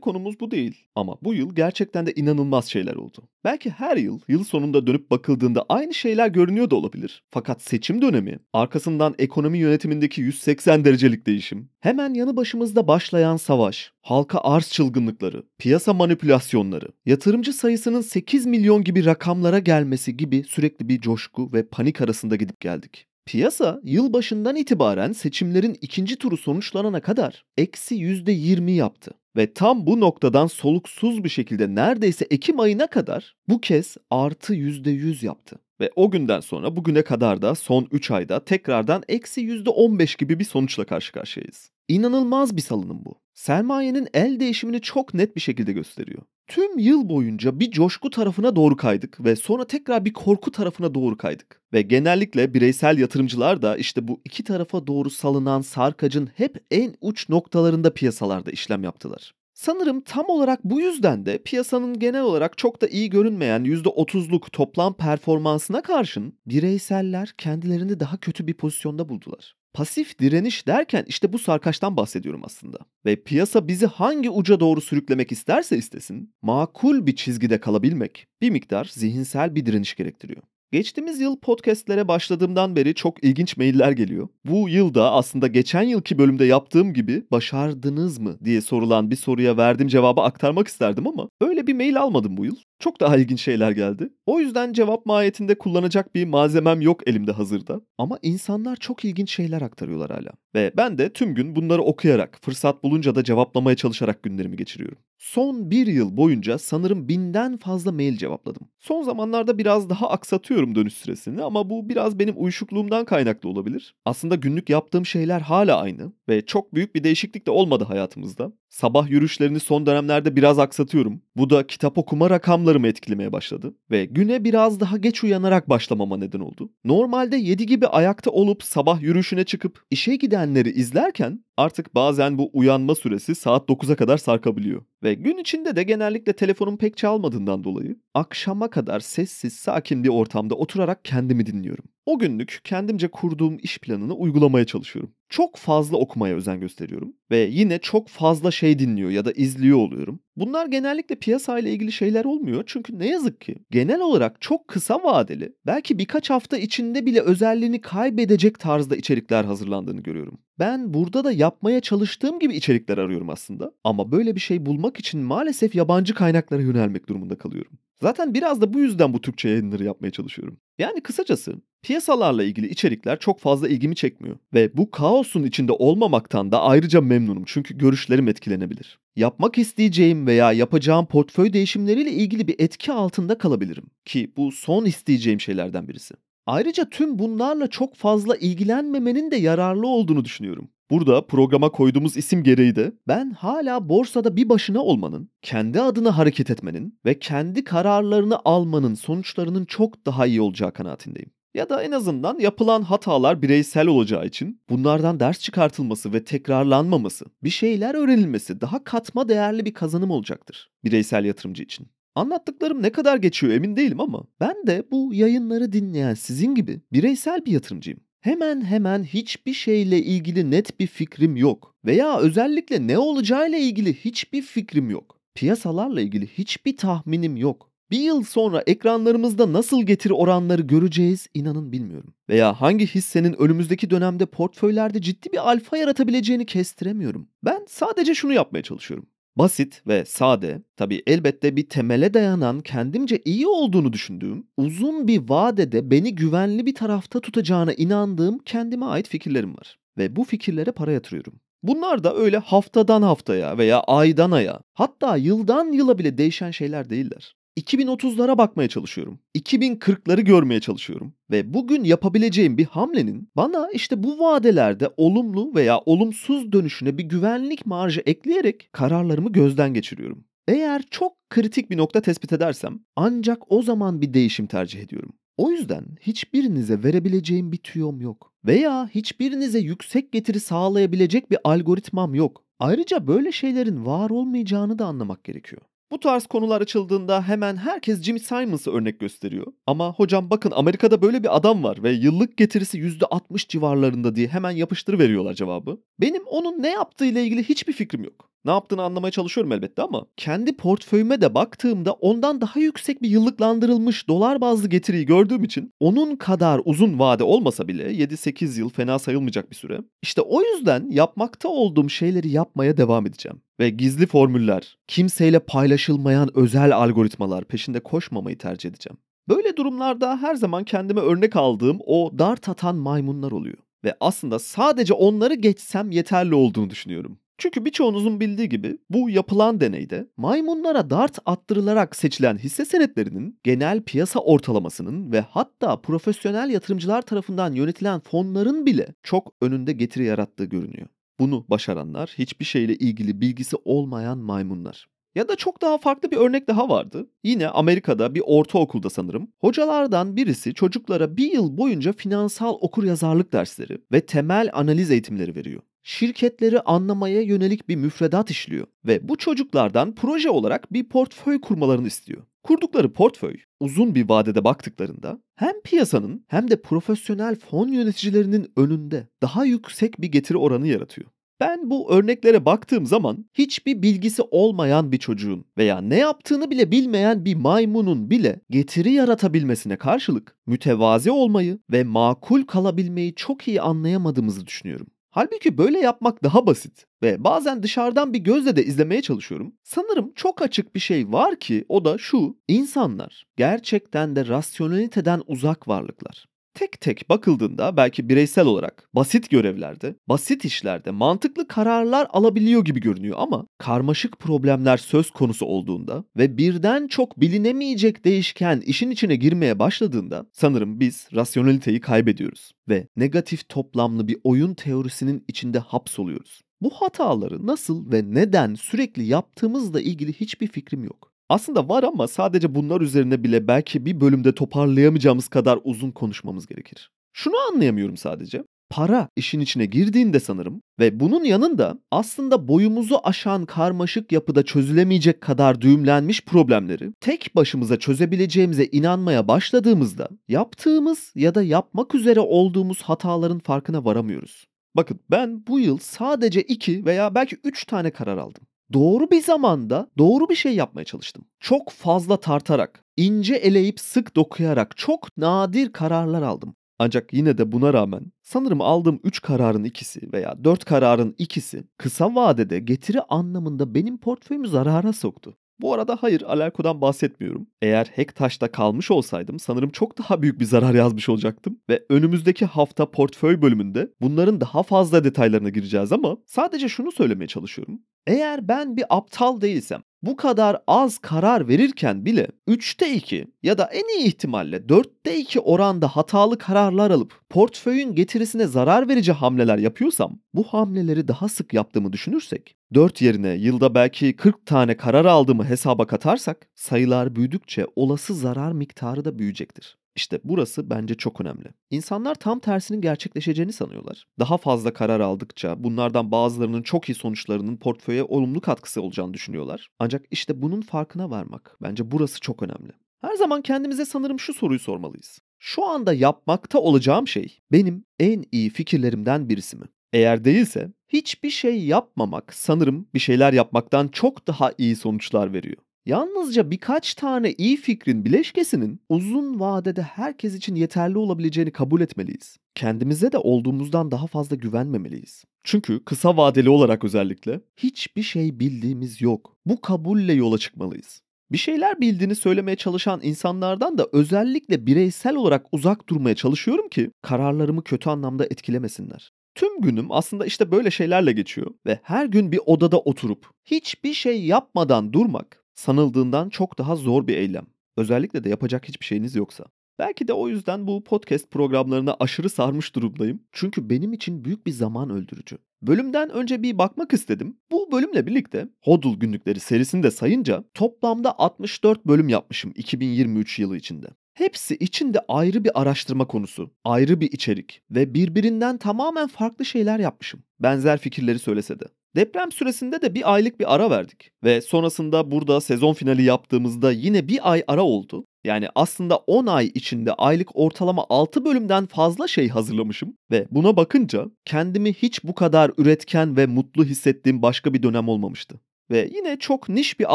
konumuz 0.00 0.40
bu 0.40 0.50
değil. 0.50 0.84
Ama 0.94 1.16
bu 1.22 1.34
yıl 1.34 1.54
gerçekten 1.54 2.06
de 2.06 2.12
inanılmaz 2.12 2.66
şeyler 2.66 2.94
oldu. 2.94 3.28
Belki 3.44 3.70
her 3.70 3.96
yıl, 3.96 4.20
yıl 4.28 4.44
sonunda 4.44 4.86
dönüp 4.86 5.10
bakıldığında 5.10 5.64
aynı 5.68 5.94
şeyler 5.94 6.28
görünüyor 6.28 6.70
da 6.70 6.76
olabilir. 6.76 7.22
Fakat 7.30 7.62
seçim 7.62 8.02
dönemi, 8.02 8.38
arkasından 8.52 9.14
ekonomi 9.18 9.58
yönetimindeki 9.58 10.20
180 10.20 10.84
derecelik 10.84 11.26
değişim, 11.26 11.68
hemen 11.80 12.14
yanı 12.14 12.36
başımızda 12.36 12.88
başlayan 12.88 13.36
savaş, 13.36 13.92
halka 14.02 14.40
arz 14.42 14.70
çılgınlıkları, 14.70 15.42
piyasa 15.58 15.92
manipülasyonları, 15.92 16.88
yatırımcı 17.06 17.52
sayısının 17.52 18.00
8 18.00 18.46
milyon 18.46 18.84
gibi 18.84 19.04
rakamlara 19.04 19.58
gelmesi 19.58 20.16
gibi 20.16 20.44
sürekli 20.44 20.88
bir 20.88 21.00
coşku 21.00 21.52
ve 21.52 21.66
panik 21.66 22.00
arasında 22.00 22.36
gidip 22.36 22.60
geldik. 22.60 23.06
Piyasa 23.26 23.80
yılbaşından 23.84 24.56
itibaren 24.56 25.12
seçimlerin 25.12 25.78
ikinci 25.80 26.16
turu 26.16 26.36
sonuçlanana 26.36 27.00
kadar 27.00 27.44
eksi 27.56 27.94
%20 27.94 28.70
yaptı. 28.70 29.19
Ve 29.36 29.52
tam 29.52 29.86
bu 29.86 30.00
noktadan 30.00 30.46
soluksuz 30.46 31.24
bir 31.24 31.28
şekilde 31.28 31.74
neredeyse 31.74 32.26
Ekim 32.30 32.60
ayına 32.60 32.86
kadar 32.86 33.36
bu 33.48 33.60
kez 33.60 33.96
artı 34.10 34.54
%100 34.54 35.26
yaptı. 35.26 35.56
Ve 35.80 35.90
o 35.96 36.10
günden 36.10 36.40
sonra 36.40 36.76
bugüne 36.76 37.02
kadar 37.02 37.42
da 37.42 37.54
son 37.54 37.88
3 37.92 38.10
ayda 38.10 38.44
tekrardan 38.44 39.02
eksi 39.08 39.40
%15 39.40 40.18
gibi 40.18 40.38
bir 40.38 40.44
sonuçla 40.44 40.84
karşı 40.84 41.12
karşıyayız. 41.12 41.70
İnanılmaz 41.88 42.56
bir 42.56 42.62
salınım 42.62 43.04
bu. 43.04 43.14
Sermayenin 43.34 44.08
el 44.14 44.40
değişimini 44.40 44.80
çok 44.80 45.14
net 45.14 45.36
bir 45.36 45.40
şekilde 45.40 45.72
gösteriyor. 45.72 46.22
Tüm 46.50 46.78
yıl 46.78 47.08
boyunca 47.08 47.60
bir 47.60 47.70
coşku 47.70 48.10
tarafına 48.10 48.56
doğru 48.56 48.76
kaydık 48.76 49.24
ve 49.24 49.36
sonra 49.36 49.66
tekrar 49.66 50.04
bir 50.04 50.12
korku 50.12 50.50
tarafına 50.50 50.94
doğru 50.94 51.16
kaydık. 51.16 51.60
Ve 51.72 51.82
genellikle 51.82 52.54
bireysel 52.54 52.98
yatırımcılar 52.98 53.62
da 53.62 53.76
işte 53.76 54.08
bu 54.08 54.20
iki 54.24 54.44
tarafa 54.44 54.86
doğru 54.86 55.10
salınan 55.10 55.60
sarkacın 55.60 56.30
hep 56.36 56.64
en 56.70 56.94
uç 57.00 57.28
noktalarında 57.28 57.94
piyasalarda 57.94 58.50
işlem 58.50 58.84
yaptılar. 58.84 59.34
Sanırım 59.54 60.00
tam 60.00 60.28
olarak 60.28 60.64
bu 60.64 60.80
yüzden 60.80 61.26
de 61.26 61.42
piyasanın 61.42 61.98
genel 61.98 62.22
olarak 62.22 62.58
çok 62.58 62.82
da 62.82 62.88
iyi 62.88 63.10
görünmeyen 63.10 63.64
%30'luk 63.64 64.50
toplam 64.50 64.94
performansına 64.94 65.82
karşın 65.82 66.38
bireyseller 66.46 67.34
kendilerini 67.38 68.00
daha 68.00 68.16
kötü 68.16 68.46
bir 68.46 68.54
pozisyonda 68.54 69.08
buldular. 69.08 69.59
Pasif 69.72 70.18
direniş 70.18 70.66
derken 70.66 71.04
işte 71.08 71.32
bu 71.32 71.38
sarkaçtan 71.38 71.96
bahsediyorum 71.96 72.42
aslında. 72.44 72.78
Ve 73.04 73.22
piyasa 73.22 73.68
bizi 73.68 73.86
hangi 73.86 74.30
uca 74.30 74.60
doğru 74.60 74.80
sürüklemek 74.80 75.32
isterse 75.32 75.78
istesin, 75.78 76.34
makul 76.42 77.06
bir 77.06 77.16
çizgide 77.16 77.60
kalabilmek 77.60 78.26
bir 78.40 78.50
miktar 78.50 78.84
zihinsel 78.84 79.54
bir 79.54 79.66
direniş 79.66 79.94
gerektiriyor. 79.94 80.42
Geçtiğimiz 80.72 81.20
yıl 81.20 81.36
podcastlere 81.36 82.08
başladığımdan 82.08 82.76
beri 82.76 82.94
çok 82.94 83.24
ilginç 83.24 83.56
mailler 83.56 83.92
geliyor. 83.92 84.28
Bu 84.44 84.68
yılda 84.68 85.12
aslında 85.12 85.46
geçen 85.46 85.82
yılki 85.82 86.18
bölümde 86.18 86.44
yaptığım 86.44 86.94
gibi 86.94 87.24
başardınız 87.30 88.18
mı 88.18 88.38
diye 88.44 88.60
sorulan 88.60 89.10
bir 89.10 89.16
soruya 89.16 89.56
verdiğim 89.56 89.88
cevabı 89.88 90.20
aktarmak 90.20 90.68
isterdim 90.68 91.06
ama 91.06 91.28
öyle 91.40 91.66
bir 91.66 91.74
mail 91.74 92.00
almadım 92.00 92.36
bu 92.36 92.44
yıl. 92.44 92.56
Çok 92.78 93.00
daha 93.00 93.16
ilginç 93.16 93.40
şeyler 93.40 93.70
geldi. 93.70 94.08
O 94.26 94.40
yüzden 94.40 94.72
cevap 94.72 95.06
mahiyetinde 95.06 95.58
kullanacak 95.58 96.14
bir 96.14 96.24
malzemem 96.24 96.80
yok 96.80 97.08
elimde 97.08 97.32
hazırda. 97.32 97.80
Ama 97.98 98.18
insanlar 98.22 98.76
çok 98.76 99.04
ilginç 99.04 99.30
şeyler 99.30 99.62
aktarıyorlar 99.62 100.10
hala. 100.10 100.30
Ve 100.54 100.72
ben 100.76 100.98
de 100.98 101.12
tüm 101.12 101.34
gün 101.34 101.56
bunları 101.56 101.82
okuyarak, 101.82 102.38
fırsat 102.42 102.84
bulunca 102.84 103.14
da 103.14 103.24
cevaplamaya 103.24 103.76
çalışarak 103.76 104.22
günlerimi 104.22 104.56
geçiriyorum. 104.56 104.98
Son 105.18 105.70
bir 105.70 105.86
yıl 105.86 106.16
boyunca 106.16 106.58
sanırım 106.58 107.08
binden 107.08 107.56
fazla 107.56 107.92
mail 107.92 108.16
cevapladım. 108.16 108.68
Son 108.78 109.02
zamanlarda 109.02 109.58
biraz 109.58 109.90
daha 109.90 110.10
aksatıyorum 110.10 110.59
dönüş 110.74 110.94
süresini 110.94 111.42
ama 111.42 111.70
bu 111.70 111.88
biraz 111.88 112.18
benim 112.18 112.34
uyuşukluğumdan 112.36 113.04
kaynaklı 113.04 113.48
olabilir. 113.48 113.94
Aslında 114.04 114.34
günlük 114.34 114.70
yaptığım 114.70 115.06
şeyler 115.06 115.40
hala 115.40 115.80
aynı 115.80 116.12
ve 116.28 116.46
çok 116.46 116.74
büyük 116.74 116.94
bir 116.94 117.04
değişiklik 117.04 117.46
de 117.46 117.50
olmadı 117.50 117.84
hayatımızda. 117.84 118.52
Sabah 118.70 119.10
yürüyüşlerini 119.10 119.60
son 119.60 119.86
dönemlerde 119.86 120.36
biraz 120.36 120.58
aksatıyorum. 120.58 121.22
Bu 121.36 121.50
da 121.50 121.66
kitap 121.66 121.98
okuma 121.98 122.30
rakamlarımı 122.30 122.88
etkilemeye 122.88 123.32
başladı 123.32 123.74
ve 123.90 124.04
güne 124.04 124.44
biraz 124.44 124.80
daha 124.80 124.96
geç 124.96 125.24
uyanarak 125.24 125.68
başlamama 125.68 126.16
neden 126.16 126.40
oldu. 126.40 126.72
Normalde 126.84 127.36
7 127.36 127.66
gibi 127.66 127.86
ayakta 127.86 128.30
olup 128.30 128.62
sabah 128.62 129.02
yürüyüşüne 129.02 129.44
çıkıp 129.44 129.84
işe 129.90 130.16
gidenleri 130.16 130.70
izlerken 130.70 131.44
artık 131.56 131.94
bazen 131.94 132.38
bu 132.38 132.50
uyanma 132.52 132.94
süresi 132.94 133.34
saat 133.34 133.68
9'a 133.68 133.96
kadar 133.96 134.16
sarkabiliyor. 134.18 134.82
Ve 135.02 135.14
gün 135.14 135.38
içinde 135.38 135.76
de 135.76 135.82
genellikle 135.82 136.32
telefonum 136.32 136.76
pek 136.76 136.96
çalmadığından 136.96 137.64
dolayı 137.64 137.96
akşama 138.14 138.70
kadar 138.70 139.00
sessiz 139.00 139.52
sakin 139.52 140.04
bir 140.04 140.08
ortamda 140.08 140.54
oturarak 140.54 141.04
kendimi 141.04 141.46
dinliyorum. 141.46 141.84
O 142.06 142.18
günlük 142.18 142.60
kendimce 142.64 143.08
kurduğum 143.08 143.58
iş 143.62 143.78
planını 143.78 144.14
uygulamaya 144.14 144.64
çalışıyorum. 144.64 145.12
Çok 145.28 145.56
fazla 145.56 145.96
okumaya 145.96 146.34
özen 146.34 146.60
gösteriyorum 146.60 147.12
ve 147.30 147.38
yine 147.38 147.78
çok 147.78 148.08
fazla 148.08 148.50
şey 148.50 148.78
dinliyor 148.78 149.10
ya 149.10 149.24
da 149.24 149.32
izliyor 149.32 149.78
oluyorum. 149.78 150.20
Bunlar 150.36 150.66
genellikle 150.66 151.14
piyasa 151.14 151.58
ile 151.58 151.72
ilgili 151.72 151.92
şeyler 151.92 152.24
olmuyor 152.24 152.64
çünkü 152.66 152.98
ne 152.98 153.08
yazık 153.08 153.40
ki 153.40 153.56
genel 153.70 154.00
olarak 154.00 154.40
çok 154.40 154.68
kısa 154.68 155.02
vadeli, 155.02 155.52
belki 155.66 155.98
birkaç 155.98 156.30
hafta 156.30 156.58
içinde 156.58 157.06
bile 157.06 157.20
özelliğini 157.20 157.80
kaybedecek 157.80 158.58
tarzda 158.58 158.96
içerikler 158.96 159.44
hazırlandığını 159.44 160.00
görüyorum. 160.00 160.40
Ben 160.58 160.94
burada 160.94 161.24
da 161.24 161.32
yapmaya 161.32 161.80
çalıştığım 161.80 162.38
gibi 162.38 162.54
içerikler 162.54 162.98
arıyorum 162.98 163.30
aslında 163.30 163.72
ama 163.84 164.12
böyle 164.12 164.34
bir 164.34 164.40
şey 164.40 164.66
bulmak 164.66 164.98
için 165.00 165.20
maalesef 165.20 165.74
yabancı 165.74 166.14
kaynaklara 166.14 166.62
yönelmek 166.62 167.08
durumunda 167.08 167.38
kalıyorum. 167.38 167.78
Zaten 168.02 168.34
biraz 168.34 168.60
da 168.60 168.74
bu 168.74 168.80
yüzden 168.80 169.12
bu 169.12 169.20
Türkçe 169.20 169.48
yayınları 169.48 169.84
yapmaya 169.84 170.10
çalışıyorum. 170.10 170.56
Yani 170.78 171.00
kısacası 171.00 171.54
piyasalarla 171.82 172.44
ilgili 172.44 172.68
içerikler 172.68 173.18
çok 173.18 173.40
fazla 173.40 173.68
ilgimi 173.68 173.96
çekmiyor. 173.96 174.36
Ve 174.54 174.76
bu 174.76 174.90
kaosun 174.90 175.42
içinde 175.42 175.72
olmamaktan 175.72 176.52
da 176.52 176.62
ayrıca 176.62 177.00
memnunum 177.00 177.42
çünkü 177.46 177.78
görüşlerim 177.78 178.28
etkilenebilir. 178.28 178.98
Yapmak 179.16 179.58
isteyeceğim 179.58 180.26
veya 180.26 180.52
yapacağım 180.52 181.06
portföy 181.06 181.52
değişimleriyle 181.52 182.10
ilgili 182.10 182.48
bir 182.48 182.54
etki 182.58 182.92
altında 182.92 183.38
kalabilirim. 183.38 183.84
Ki 184.04 184.32
bu 184.36 184.52
son 184.52 184.84
isteyeceğim 184.84 185.40
şeylerden 185.40 185.88
birisi. 185.88 186.14
Ayrıca 186.46 186.90
tüm 186.90 187.18
bunlarla 187.18 187.66
çok 187.66 187.94
fazla 187.94 188.36
ilgilenmemenin 188.36 189.30
de 189.30 189.36
yararlı 189.36 189.86
olduğunu 189.86 190.24
düşünüyorum. 190.24 190.68
Burada 190.90 191.26
programa 191.26 191.68
koyduğumuz 191.68 192.16
isim 192.16 192.42
gereği 192.42 192.76
de 192.76 192.92
ben 193.08 193.30
hala 193.30 193.88
borsada 193.88 194.36
bir 194.36 194.48
başına 194.48 194.80
olmanın, 194.80 195.30
kendi 195.42 195.80
adına 195.80 196.18
hareket 196.18 196.50
etmenin 196.50 196.98
ve 197.04 197.18
kendi 197.18 197.64
kararlarını 197.64 198.38
almanın 198.44 198.94
sonuçlarının 198.94 199.64
çok 199.64 200.06
daha 200.06 200.26
iyi 200.26 200.40
olacağı 200.40 200.72
kanaatindeyim. 200.72 201.30
Ya 201.54 201.68
da 201.70 201.82
en 201.82 201.90
azından 201.90 202.38
yapılan 202.38 202.82
hatalar 202.82 203.42
bireysel 203.42 203.86
olacağı 203.86 204.26
için 204.26 204.60
bunlardan 204.68 205.20
ders 205.20 205.40
çıkartılması 205.40 206.12
ve 206.12 206.24
tekrarlanmaması, 206.24 207.24
bir 207.44 207.50
şeyler 207.50 207.94
öğrenilmesi 207.94 208.60
daha 208.60 208.84
katma 208.84 209.28
değerli 209.28 209.64
bir 209.64 209.74
kazanım 209.74 210.10
olacaktır 210.10 210.70
bireysel 210.84 211.24
yatırımcı 211.24 211.62
için. 211.62 211.86
Anlattıklarım 212.14 212.82
ne 212.82 212.92
kadar 212.92 213.16
geçiyor 213.16 213.52
emin 213.52 213.76
değilim 213.76 214.00
ama 214.00 214.24
ben 214.40 214.66
de 214.66 214.84
bu 214.90 215.14
yayınları 215.14 215.72
dinleyen 215.72 216.14
sizin 216.14 216.54
gibi 216.54 216.80
bireysel 216.92 217.44
bir 217.46 217.52
yatırımcıyım. 217.52 218.00
Hemen 218.20 218.64
hemen 218.64 219.04
hiçbir 219.04 219.52
şeyle 219.52 220.02
ilgili 220.02 220.50
net 220.50 220.80
bir 220.80 220.86
fikrim 220.86 221.36
yok 221.36 221.74
veya 221.84 222.18
özellikle 222.18 222.86
ne 222.86 222.98
olacağıyla 222.98 223.58
ilgili 223.58 223.94
hiçbir 223.94 224.42
fikrim 224.42 224.90
yok. 224.90 225.18
Piyasalarla 225.34 226.00
ilgili 226.00 226.26
hiçbir 226.26 226.76
tahminim 226.76 227.36
yok. 227.36 227.70
Bir 227.90 227.98
yıl 227.98 228.22
sonra 228.22 228.62
ekranlarımızda 228.66 229.52
nasıl 229.52 229.82
getiri 229.82 230.14
oranları 230.14 230.62
göreceğiz 230.62 231.26
inanın 231.34 231.72
bilmiyorum. 231.72 232.14
Veya 232.28 232.60
hangi 232.60 232.86
hissenin 232.86 233.32
önümüzdeki 233.32 233.90
dönemde 233.90 234.26
portföylerde 234.26 235.00
ciddi 235.00 235.32
bir 235.32 235.50
alfa 235.50 235.76
yaratabileceğini 235.76 236.46
kestiremiyorum. 236.46 237.28
Ben 237.44 237.66
sadece 237.68 238.14
şunu 238.14 238.32
yapmaya 238.32 238.62
çalışıyorum. 238.62 239.06
Basit 239.40 239.82
ve 239.86 240.04
sade, 240.04 240.62
tabi 240.76 241.02
elbette 241.06 241.56
bir 241.56 241.68
temele 241.68 242.14
dayanan 242.14 242.60
kendimce 242.60 243.20
iyi 243.24 243.46
olduğunu 243.46 243.92
düşündüğüm, 243.92 244.46
uzun 244.56 245.08
bir 245.08 245.28
vadede 245.28 245.90
beni 245.90 246.14
güvenli 246.14 246.66
bir 246.66 246.74
tarafta 246.74 247.20
tutacağına 247.20 247.72
inandığım 247.72 248.38
kendime 248.38 248.86
ait 248.86 249.08
fikirlerim 249.08 249.56
var. 249.56 249.78
Ve 249.98 250.16
bu 250.16 250.24
fikirlere 250.24 250.72
para 250.72 250.92
yatırıyorum. 250.92 251.40
Bunlar 251.62 252.04
da 252.04 252.16
öyle 252.16 252.38
haftadan 252.38 253.02
haftaya 253.02 253.58
veya 253.58 253.80
aydan 253.80 254.30
aya, 254.30 254.60
hatta 254.72 255.16
yıldan 255.16 255.72
yıla 255.72 255.98
bile 255.98 256.18
değişen 256.18 256.50
şeyler 256.50 256.90
değiller. 256.90 257.34
2030'lara 257.60 258.38
bakmaya 258.38 258.68
çalışıyorum. 258.68 259.18
2040'ları 259.36 260.20
görmeye 260.20 260.60
çalışıyorum. 260.60 261.14
Ve 261.30 261.54
bugün 261.54 261.84
yapabileceğim 261.84 262.58
bir 262.58 262.64
hamlenin 262.64 263.28
bana 263.36 263.68
işte 263.72 264.02
bu 264.02 264.18
vadelerde 264.18 264.90
olumlu 264.96 265.54
veya 265.54 265.78
olumsuz 265.78 266.52
dönüşüne 266.52 266.98
bir 266.98 267.04
güvenlik 267.04 267.66
marjı 267.66 268.00
ekleyerek 268.00 268.68
kararlarımı 268.72 269.32
gözden 269.32 269.74
geçiriyorum. 269.74 270.24
Eğer 270.48 270.82
çok 270.90 271.30
kritik 271.30 271.70
bir 271.70 271.76
nokta 271.76 272.00
tespit 272.00 272.32
edersem 272.32 272.80
ancak 272.96 273.52
o 273.52 273.62
zaman 273.62 274.00
bir 274.00 274.14
değişim 274.14 274.46
tercih 274.46 274.80
ediyorum. 274.80 275.12
O 275.36 275.50
yüzden 275.50 275.84
hiçbirinize 276.00 276.82
verebileceğim 276.82 277.52
bir 277.52 277.56
tüyom 277.56 278.00
yok. 278.00 278.32
Veya 278.44 278.88
hiçbirinize 278.94 279.58
yüksek 279.58 280.12
getiri 280.12 280.40
sağlayabilecek 280.40 281.30
bir 281.30 281.38
algoritmam 281.44 282.14
yok. 282.14 282.44
Ayrıca 282.58 283.06
böyle 283.06 283.32
şeylerin 283.32 283.86
var 283.86 284.10
olmayacağını 284.10 284.78
da 284.78 284.86
anlamak 284.86 285.24
gerekiyor. 285.24 285.62
Bu 285.92 286.00
tarz 286.00 286.26
konular 286.26 286.60
açıldığında 286.60 287.28
hemen 287.28 287.56
herkes 287.56 288.02
Jimmy 288.02 288.20
Simons'ı 288.20 288.72
örnek 288.72 289.00
gösteriyor. 289.00 289.46
Ama 289.66 289.92
hocam 289.92 290.30
bakın 290.30 290.50
Amerika'da 290.50 291.02
böyle 291.02 291.22
bir 291.22 291.36
adam 291.36 291.64
var 291.64 291.82
ve 291.82 291.90
yıllık 291.90 292.36
getirisi 292.36 292.78
%60 292.78 293.48
civarlarında 293.48 294.14
diye 294.14 294.28
hemen 294.28 294.50
yapıştırıveriyorlar 294.50 295.34
cevabı. 295.34 295.80
Benim 296.00 296.22
onun 296.26 296.62
ne 296.62 296.68
yaptığıyla 296.68 297.20
ilgili 297.20 297.48
hiçbir 297.48 297.72
fikrim 297.72 298.04
yok. 298.04 298.29
Ne 298.44 298.50
yaptığını 298.50 298.82
anlamaya 298.82 299.10
çalışıyorum 299.10 299.52
elbette 299.52 299.82
ama 299.82 300.06
kendi 300.16 300.56
portföyüme 300.56 301.20
de 301.20 301.34
baktığımda 301.34 301.92
ondan 301.92 302.40
daha 302.40 302.60
yüksek 302.60 303.02
bir 303.02 303.08
yıllıklandırılmış 303.08 304.08
dolar 304.08 304.40
bazlı 304.40 304.68
getiriyi 304.68 305.06
gördüğüm 305.06 305.44
için 305.44 305.72
onun 305.80 306.16
kadar 306.16 306.60
uzun 306.64 306.98
vade 306.98 307.24
olmasa 307.24 307.68
bile 307.68 307.92
7-8 307.92 308.58
yıl 308.58 308.68
fena 308.68 308.98
sayılmayacak 308.98 309.50
bir 309.50 309.56
süre. 309.56 309.80
İşte 310.02 310.20
o 310.20 310.42
yüzden 310.42 310.90
yapmakta 310.90 311.48
olduğum 311.48 311.88
şeyleri 311.88 312.28
yapmaya 312.28 312.76
devam 312.76 313.06
edeceğim. 313.06 313.42
Ve 313.60 313.70
gizli 313.70 314.06
formüller, 314.06 314.78
kimseyle 314.88 315.38
paylaşılmayan 315.38 316.38
özel 316.38 316.76
algoritmalar 316.76 317.44
peşinde 317.44 317.80
koşmamayı 317.80 318.38
tercih 318.38 318.70
edeceğim. 318.70 318.98
Böyle 319.28 319.56
durumlarda 319.56 320.16
her 320.22 320.34
zaman 320.34 320.64
kendime 320.64 321.00
örnek 321.00 321.36
aldığım 321.36 321.78
o 321.86 322.10
dart 322.18 322.48
atan 322.48 322.76
maymunlar 322.76 323.32
oluyor. 323.32 323.56
Ve 323.84 323.96
aslında 324.00 324.38
sadece 324.38 324.94
onları 324.94 325.34
geçsem 325.34 325.90
yeterli 325.90 326.34
olduğunu 326.34 326.70
düşünüyorum. 326.70 327.18
Çünkü 327.40 327.64
birçoğunuzun 327.64 328.20
bildiği 328.20 328.48
gibi 328.48 328.78
bu 328.90 329.10
yapılan 329.10 329.60
deneyde 329.60 330.06
maymunlara 330.16 330.90
dart 330.90 331.18
attırılarak 331.26 331.96
seçilen 331.96 332.38
hisse 332.38 332.64
senetlerinin 332.64 333.38
genel 333.44 333.82
piyasa 333.82 334.20
ortalamasının 334.20 335.12
ve 335.12 335.20
hatta 335.20 335.80
profesyonel 335.80 336.50
yatırımcılar 336.50 337.02
tarafından 337.02 337.52
yönetilen 337.52 338.00
fonların 338.00 338.66
bile 338.66 338.94
çok 339.02 339.32
önünde 339.40 339.72
getiri 339.72 340.04
yarattığı 340.04 340.44
görünüyor. 340.44 340.86
Bunu 341.18 341.44
başaranlar 341.48 342.14
hiçbir 342.18 342.44
şeyle 342.44 342.74
ilgili 342.74 343.20
bilgisi 343.20 343.56
olmayan 343.64 344.18
maymunlar. 344.18 344.88
Ya 345.14 345.28
da 345.28 345.36
çok 345.36 345.62
daha 345.62 345.78
farklı 345.78 346.10
bir 346.10 346.16
örnek 346.16 346.48
daha 346.48 346.68
vardı. 346.68 347.10
Yine 347.24 347.48
Amerika'da 347.48 348.14
bir 348.14 348.22
ortaokulda 348.26 348.90
sanırım. 348.90 349.28
Hocalardan 349.38 350.16
birisi 350.16 350.54
çocuklara 350.54 351.16
bir 351.16 351.32
yıl 351.32 351.56
boyunca 351.56 351.92
finansal 351.92 352.54
okuryazarlık 352.60 353.32
dersleri 353.32 353.78
ve 353.92 354.00
temel 354.06 354.50
analiz 354.52 354.90
eğitimleri 354.90 355.36
veriyor 355.36 355.62
şirketleri 355.82 356.60
anlamaya 356.60 357.22
yönelik 357.22 357.68
bir 357.68 357.76
müfredat 357.76 358.30
işliyor 358.30 358.66
ve 358.86 359.08
bu 359.08 359.16
çocuklardan 359.16 359.94
proje 359.94 360.30
olarak 360.30 360.72
bir 360.72 360.88
portföy 360.88 361.40
kurmalarını 361.40 361.86
istiyor. 361.86 362.22
Kurdukları 362.42 362.92
portföy 362.92 363.36
uzun 363.60 363.94
bir 363.94 364.08
vadede 364.08 364.44
baktıklarında 364.44 365.22
hem 365.36 365.60
piyasanın 365.64 366.24
hem 366.28 366.50
de 366.50 366.62
profesyonel 366.62 367.36
fon 367.36 367.68
yöneticilerinin 367.68 368.52
önünde 368.56 369.08
daha 369.22 369.44
yüksek 369.44 370.00
bir 370.00 370.08
getiri 370.08 370.38
oranı 370.38 370.66
yaratıyor. 370.66 371.08
Ben 371.40 371.70
bu 371.70 371.92
örneklere 371.92 372.44
baktığım 372.44 372.86
zaman 372.86 373.24
hiçbir 373.34 373.82
bilgisi 373.82 374.22
olmayan 374.22 374.92
bir 374.92 374.98
çocuğun 374.98 375.44
veya 375.58 375.80
ne 375.80 375.96
yaptığını 375.96 376.50
bile 376.50 376.70
bilmeyen 376.70 377.24
bir 377.24 377.34
maymunun 377.34 378.10
bile 378.10 378.40
getiri 378.50 378.92
yaratabilmesine 378.92 379.76
karşılık 379.76 380.36
mütevazi 380.46 381.10
olmayı 381.10 381.58
ve 381.72 381.84
makul 381.84 382.42
kalabilmeyi 382.42 383.14
çok 383.14 383.48
iyi 383.48 383.60
anlayamadığımızı 383.60 384.46
düşünüyorum. 384.46 384.86
Halbuki 385.10 385.58
böyle 385.58 385.78
yapmak 385.78 386.24
daha 386.24 386.46
basit 386.46 386.86
ve 387.02 387.24
bazen 387.24 387.62
dışarıdan 387.62 388.12
bir 388.12 388.18
gözle 388.18 388.56
de 388.56 388.64
izlemeye 388.64 389.02
çalışıyorum. 389.02 389.54
Sanırım 389.62 390.12
çok 390.14 390.42
açık 390.42 390.74
bir 390.74 390.80
şey 390.80 391.12
var 391.12 391.36
ki 391.40 391.64
o 391.68 391.84
da 391.84 391.98
şu. 391.98 392.36
İnsanlar 392.48 393.26
gerçekten 393.36 394.16
de 394.16 394.28
rasyoneliteden 394.28 395.22
uzak 395.26 395.68
varlıklar 395.68 396.29
tek 396.54 396.80
tek 396.80 397.08
bakıldığında 397.08 397.76
belki 397.76 398.08
bireysel 398.08 398.46
olarak 398.46 398.88
basit 398.94 399.30
görevlerde, 399.30 399.94
basit 400.08 400.44
işlerde 400.44 400.90
mantıklı 400.90 401.48
kararlar 401.48 402.06
alabiliyor 402.10 402.64
gibi 402.64 402.80
görünüyor 402.80 403.16
ama 403.20 403.46
karmaşık 403.58 404.18
problemler 404.18 404.76
söz 404.76 405.10
konusu 405.10 405.46
olduğunda 405.46 406.04
ve 406.16 406.38
birden 406.38 406.88
çok 406.88 407.20
bilinemeyecek 407.20 408.04
değişken 408.04 408.62
işin 408.66 408.90
içine 408.90 409.16
girmeye 409.16 409.58
başladığında 409.58 410.26
sanırım 410.32 410.80
biz 410.80 411.08
rasyoneliteyi 411.14 411.80
kaybediyoruz 411.80 412.52
ve 412.68 412.88
negatif 412.96 413.48
toplamlı 413.48 414.08
bir 414.08 414.16
oyun 414.24 414.54
teorisinin 414.54 415.24
içinde 415.28 415.58
hapsoluyoruz. 415.58 416.40
Bu 416.62 416.70
hataları 416.70 417.46
nasıl 417.46 417.92
ve 417.92 418.02
neden 418.14 418.54
sürekli 418.54 419.04
yaptığımızla 419.04 419.80
ilgili 419.80 420.12
hiçbir 420.12 420.46
fikrim 420.46 420.84
yok. 420.84 421.09
Aslında 421.30 421.68
var 421.68 421.82
ama 421.82 422.08
sadece 422.08 422.54
bunlar 422.54 422.80
üzerine 422.80 423.24
bile 423.24 423.48
belki 423.48 423.86
bir 423.86 424.00
bölümde 424.00 424.34
toparlayamayacağımız 424.34 425.28
kadar 425.28 425.58
uzun 425.64 425.90
konuşmamız 425.90 426.46
gerekir. 426.46 426.90
Şunu 427.12 427.34
anlayamıyorum 427.52 427.96
sadece. 427.96 428.42
Para 428.70 429.08
işin 429.16 429.40
içine 429.40 429.66
girdiğinde 429.66 430.20
sanırım 430.20 430.62
ve 430.78 431.00
bunun 431.00 431.24
yanında 431.24 431.78
aslında 431.90 432.48
boyumuzu 432.48 433.00
aşan 433.04 433.44
karmaşık 433.46 434.12
yapıda 434.12 434.42
çözülemeyecek 434.42 435.20
kadar 435.20 435.60
düğümlenmiş 435.60 436.24
problemleri 436.24 436.92
tek 437.00 437.36
başımıza 437.36 437.78
çözebileceğimize 437.78 438.64
inanmaya 438.72 439.28
başladığımızda 439.28 440.08
yaptığımız 440.28 441.12
ya 441.14 441.34
da 441.34 441.42
yapmak 441.42 441.94
üzere 441.94 442.20
olduğumuz 442.20 442.82
hataların 442.82 443.38
farkına 443.38 443.84
varamıyoruz. 443.84 444.44
Bakın 444.76 445.00
ben 445.10 445.46
bu 445.46 445.60
yıl 445.60 445.78
sadece 445.78 446.42
2 446.42 446.84
veya 446.84 447.14
belki 447.14 447.36
3 447.44 447.64
tane 447.64 447.90
karar 447.90 448.16
aldım 448.16 448.42
doğru 448.72 449.10
bir 449.10 449.22
zamanda 449.22 449.90
doğru 449.98 450.28
bir 450.28 450.34
şey 450.34 450.54
yapmaya 450.54 450.84
çalıştım. 450.84 451.24
Çok 451.40 451.70
fazla 451.70 452.16
tartarak, 452.16 452.84
ince 452.96 453.34
eleyip 453.34 453.80
sık 453.80 454.16
dokuyarak 454.16 454.76
çok 454.76 455.16
nadir 455.16 455.72
kararlar 455.72 456.22
aldım. 456.22 456.54
Ancak 456.78 457.12
yine 457.12 457.38
de 457.38 457.52
buna 457.52 457.72
rağmen 457.72 458.12
sanırım 458.22 458.60
aldığım 458.60 459.00
3 459.04 459.22
kararın 459.22 459.64
ikisi 459.64 460.12
veya 460.12 460.44
4 460.44 460.64
kararın 460.64 461.14
ikisi 461.18 461.64
kısa 461.78 462.14
vadede 462.14 462.58
getiri 462.58 463.00
anlamında 463.00 463.74
benim 463.74 463.98
portföyümü 463.98 464.48
zarara 464.48 464.92
soktu. 464.92 465.36
Bu 465.60 465.74
arada 465.74 465.98
hayır 466.00 466.22
Alerko'dan 466.22 466.80
bahsetmiyorum. 466.80 467.46
Eğer 467.62 467.86
Hektaş'ta 467.94 468.52
kalmış 468.52 468.90
olsaydım 468.90 469.38
sanırım 469.38 469.70
çok 469.70 469.98
daha 469.98 470.22
büyük 470.22 470.40
bir 470.40 470.44
zarar 470.44 470.74
yazmış 470.74 471.08
olacaktım. 471.08 471.58
Ve 471.70 471.84
önümüzdeki 471.88 472.46
hafta 472.46 472.90
portföy 472.90 473.42
bölümünde 473.42 473.92
bunların 474.00 474.40
daha 474.40 474.62
fazla 474.62 475.04
detaylarına 475.04 475.48
gireceğiz 475.48 475.92
ama 475.92 476.16
sadece 476.26 476.68
şunu 476.68 476.92
söylemeye 476.92 477.28
çalışıyorum. 477.28 477.80
Eğer 478.06 478.48
ben 478.48 478.76
bir 478.76 478.84
aptal 478.90 479.40
değilsem 479.40 479.82
bu 480.02 480.16
kadar 480.16 480.62
az 480.66 480.98
karar 480.98 481.48
verirken 481.48 482.04
bile 482.04 482.28
3'te 482.48 482.94
2 482.94 483.26
ya 483.42 483.58
da 483.58 483.64
en 483.64 483.98
iyi 483.98 484.06
ihtimalle 484.06 484.56
4'te 484.56 485.18
2 485.18 485.40
oranda 485.40 485.88
hatalı 485.88 486.38
kararlar 486.38 486.90
alıp 486.90 487.20
portföyün 487.30 487.94
getirisine 487.94 488.46
zarar 488.46 488.88
verici 488.88 489.12
hamleler 489.12 489.58
yapıyorsam 489.58 490.18
bu 490.34 490.42
hamleleri 490.42 491.08
daha 491.08 491.28
sık 491.28 491.54
yaptığımı 491.54 491.92
düşünürsek 491.92 492.56
4 492.74 493.02
yerine 493.02 493.28
yılda 493.28 493.74
belki 493.74 494.16
40 494.16 494.46
tane 494.46 494.76
karar 494.76 495.04
aldığımı 495.04 495.44
hesaba 495.44 495.86
katarsak 495.86 496.48
sayılar 496.54 497.16
büyüdükçe 497.16 497.66
olası 497.76 498.14
zarar 498.14 498.52
miktarı 498.52 499.04
da 499.04 499.18
büyüyecektir. 499.18 499.79
İşte 499.96 500.20
burası 500.24 500.70
bence 500.70 500.94
çok 500.94 501.20
önemli. 501.20 501.48
İnsanlar 501.70 502.14
tam 502.14 502.38
tersinin 502.40 502.80
gerçekleşeceğini 502.80 503.52
sanıyorlar. 503.52 504.06
Daha 504.18 504.36
fazla 504.36 504.72
karar 504.72 505.00
aldıkça 505.00 505.64
bunlardan 505.64 506.10
bazılarının 506.10 506.62
çok 506.62 506.88
iyi 506.88 506.94
sonuçlarının 506.94 507.56
portföye 507.56 508.02
olumlu 508.02 508.40
katkısı 508.40 508.82
olacağını 508.82 509.14
düşünüyorlar. 509.14 509.68
Ancak 509.78 510.06
işte 510.10 510.42
bunun 510.42 510.60
farkına 510.60 511.10
varmak 511.10 511.56
bence 511.62 511.90
burası 511.90 512.20
çok 512.20 512.42
önemli. 512.42 512.72
Her 513.00 513.14
zaman 513.14 513.42
kendimize 513.42 513.84
sanırım 513.84 514.20
şu 514.20 514.34
soruyu 514.34 514.58
sormalıyız. 514.58 515.18
Şu 515.38 515.64
anda 515.64 515.94
yapmakta 515.94 516.58
olacağım 516.58 517.08
şey 517.08 517.38
benim 517.52 517.84
en 518.00 518.24
iyi 518.32 518.50
fikirlerimden 518.50 519.28
birisi 519.28 519.56
mi? 519.56 519.66
Eğer 519.92 520.24
değilse 520.24 520.72
hiçbir 520.88 521.30
şey 521.30 521.64
yapmamak 521.64 522.34
sanırım 522.34 522.88
bir 522.94 522.98
şeyler 522.98 523.32
yapmaktan 523.32 523.88
çok 523.88 524.26
daha 524.26 524.52
iyi 524.58 524.76
sonuçlar 524.76 525.32
veriyor. 525.32 525.56
Yalnızca 525.86 526.50
birkaç 526.50 526.94
tane 526.94 527.32
iyi 527.32 527.56
fikrin 527.56 528.04
bileşkesinin 528.04 528.80
uzun 528.88 529.40
vadede 529.40 529.82
herkes 529.82 530.34
için 530.34 530.54
yeterli 530.54 530.98
olabileceğini 530.98 531.50
kabul 531.50 531.80
etmeliyiz. 531.80 532.36
Kendimize 532.54 533.12
de 533.12 533.18
olduğumuzdan 533.18 533.90
daha 533.90 534.06
fazla 534.06 534.36
güvenmemeliyiz. 534.36 535.24
Çünkü 535.44 535.84
kısa 535.84 536.16
vadeli 536.16 536.50
olarak 536.50 536.84
özellikle 536.84 537.40
hiçbir 537.56 538.02
şey 538.02 538.40
bildiğimiz 538.40 539.00
yok. 539.00 539.36
Bu 539.46 539.60
kabulle 539.60 540.12
yola 540.12 540.38
çıkmalıyız. 540.38 541.02
Bir 541.32 541.38
şeyler 541.38 541.80
bildiğini 541.80 542.14
söylemeye 542.14 542.56
çalışan 542.56 543.00
insanlardan 543.02 543.78
da 543.78 543.88
özellikle 543.92 544.66
bireysel 544.66 545.16
olarak 545.16 545.46
uzak 545.52 545.88
durmaya 545.88 546.14
çalışıyorum 546.14 546.68
ki 546.68 546.90
kararlarımı 547.02 547.64
kötü 547.64 547.90
anlamda 547.90 548.24
etkilemesinler. 548.24 549.12
Tüm 549.34 549.60
günüm 549.60 549.92
aslında 549.92 550.26
işte 550.26 550.50
böyle 550.50 550.70
şeylerle 550.70 551.12
geçiyor 551.12 551.50
ve 551.66 551.80
her 551.82 552.06
gün 552.06 552.32
bir 552.32 552.40
odada 552.46 552.78
oturup 552.78 553.26
hiçbir 553.44 553.94
şey 553.94 554.24
yapmadan 554.24 554.92
durmak 554.92 555.39
sanıldığından 555.60 556.28
çok 556.28 556.58
daha 556.58 556.76
zor 556.76 557.06
bir 557.06 557.16
eylem. 557.16 557.46
Özellikle 557.76 558.24
de 558.24 558.28
yapacak 558.28 558.68
hiçbir 558.68 558.86
şeyiniz 558.86 559.14
yoksa. 559.14 559.44
Belki 559.78 560.08
de 560.08 560.12
o 560.12 560.28
yüzden 560.28 560.66
bu 560.66 560.84
podcast 560.84 561.30
programlarına 561.30 561.96
aşırı 562.00 562.30
sarmış 562.30 562.74
durumdayım. 562.74 563.22
Çünkü 563.32 563.70
benim 563.70 563.92
için 563.92 564.24
büyük 564.24 564.46
bir 564.46 564.50
zaman 564.50 564.90
öldürücü. 564.90 565.38
Bölümden 565.62 566.10
önce 566.10 566.42
bir 566.42 566.58
bakmak 566.58 566.92
istedim. 566.92 567.36
Bu 567.50 567.72
bölümle 567.72 568.06
birlikte 568.06 568.48
Hodul 568.60 568.96
günlükleri 568.96 569.40
serisini 569.40 569.82
de 569.82 569.90
sayınca 569.90 570.44
toplamda 570.54 571.18
64 571.18 571.86
bölüm 571.86 572.08
yapmışım 572.08 572.52
2023 572.56 573.38
yılı 573.38 573.56
içinde. 573.56 573.86
Hepsi 574.14 574.56
içinde 574.56 575.00
ayrı 575.08 575.44
bir 575.44 575.60
araştırma 575.60 576.06
konusu, 576.06 576.50
ayrı 576.64 577.00
bir 577.00 577.12
içerik 577.12 577.62
ve 577.70 577.94
birbirinden 577.94 578.58
tamamen 578.58 579.06
farklı 579.06 579.44
şeyler 579.44 579.78
yapmışım. 579.78 580.22
Benzer 580.40 580.78
fikirleri 580.78 581.18
söylese 581.18 581.60
de. 581.60 581.64
Deprem 581.96 582.32
süresinde 582.32 582.82
de 582.82 582.94
bir 582.94 583.14
aylık 583.14 583.40
bir 583.40 583.54
ara 583.54 583.70
verdik 583.70 584.10
ve 584.24 584.40
sonrasında 584.40 585.10
burada 585.10 585.40
sezon 585.40 585.72
finali 585.72 586.02
yaptığımızda 586.02 586.72
yine 586.72 587.08
bir 587.08 587.32
ay 587.32 587.44
ara 587.48 587.62
oldu. 587.62 588.04
Yani 588.24 588.48
aslında 588.54 588.96
10 588.96 589.26
ay 589.26 589.46
içinde 589.54 589.92
aylık 589.92 590.36
ortalama 590.36 590.86
6 590.88 591.24
bölümden 591.24 591.66
fazla 591.66 592.08
şey 592.08 592.28
hazırlamışım 592.28 592.96
ve 593.10 593.26
buna 593.30 593.56
bakınca 593.56 594.06
kendimi 594.24 594.72
hiç 594.72 595.04
bu 595.04 595.14
kadar 595.14 595.52
üretken 595.58 596.16
ve 596.16 596.26
mutlu 596.26 596.64
hissettiğim 596.64 597.22
başka 597.22 597.54
bir 597.54 597.62
dönem 597.62 597.88
olmamıştı. 597.88 598.40
Ve 598.70 598.90
yine 598.94 599.18
çok 599.18 599.48
niş 599.48 599.80
bir 599.80 599.94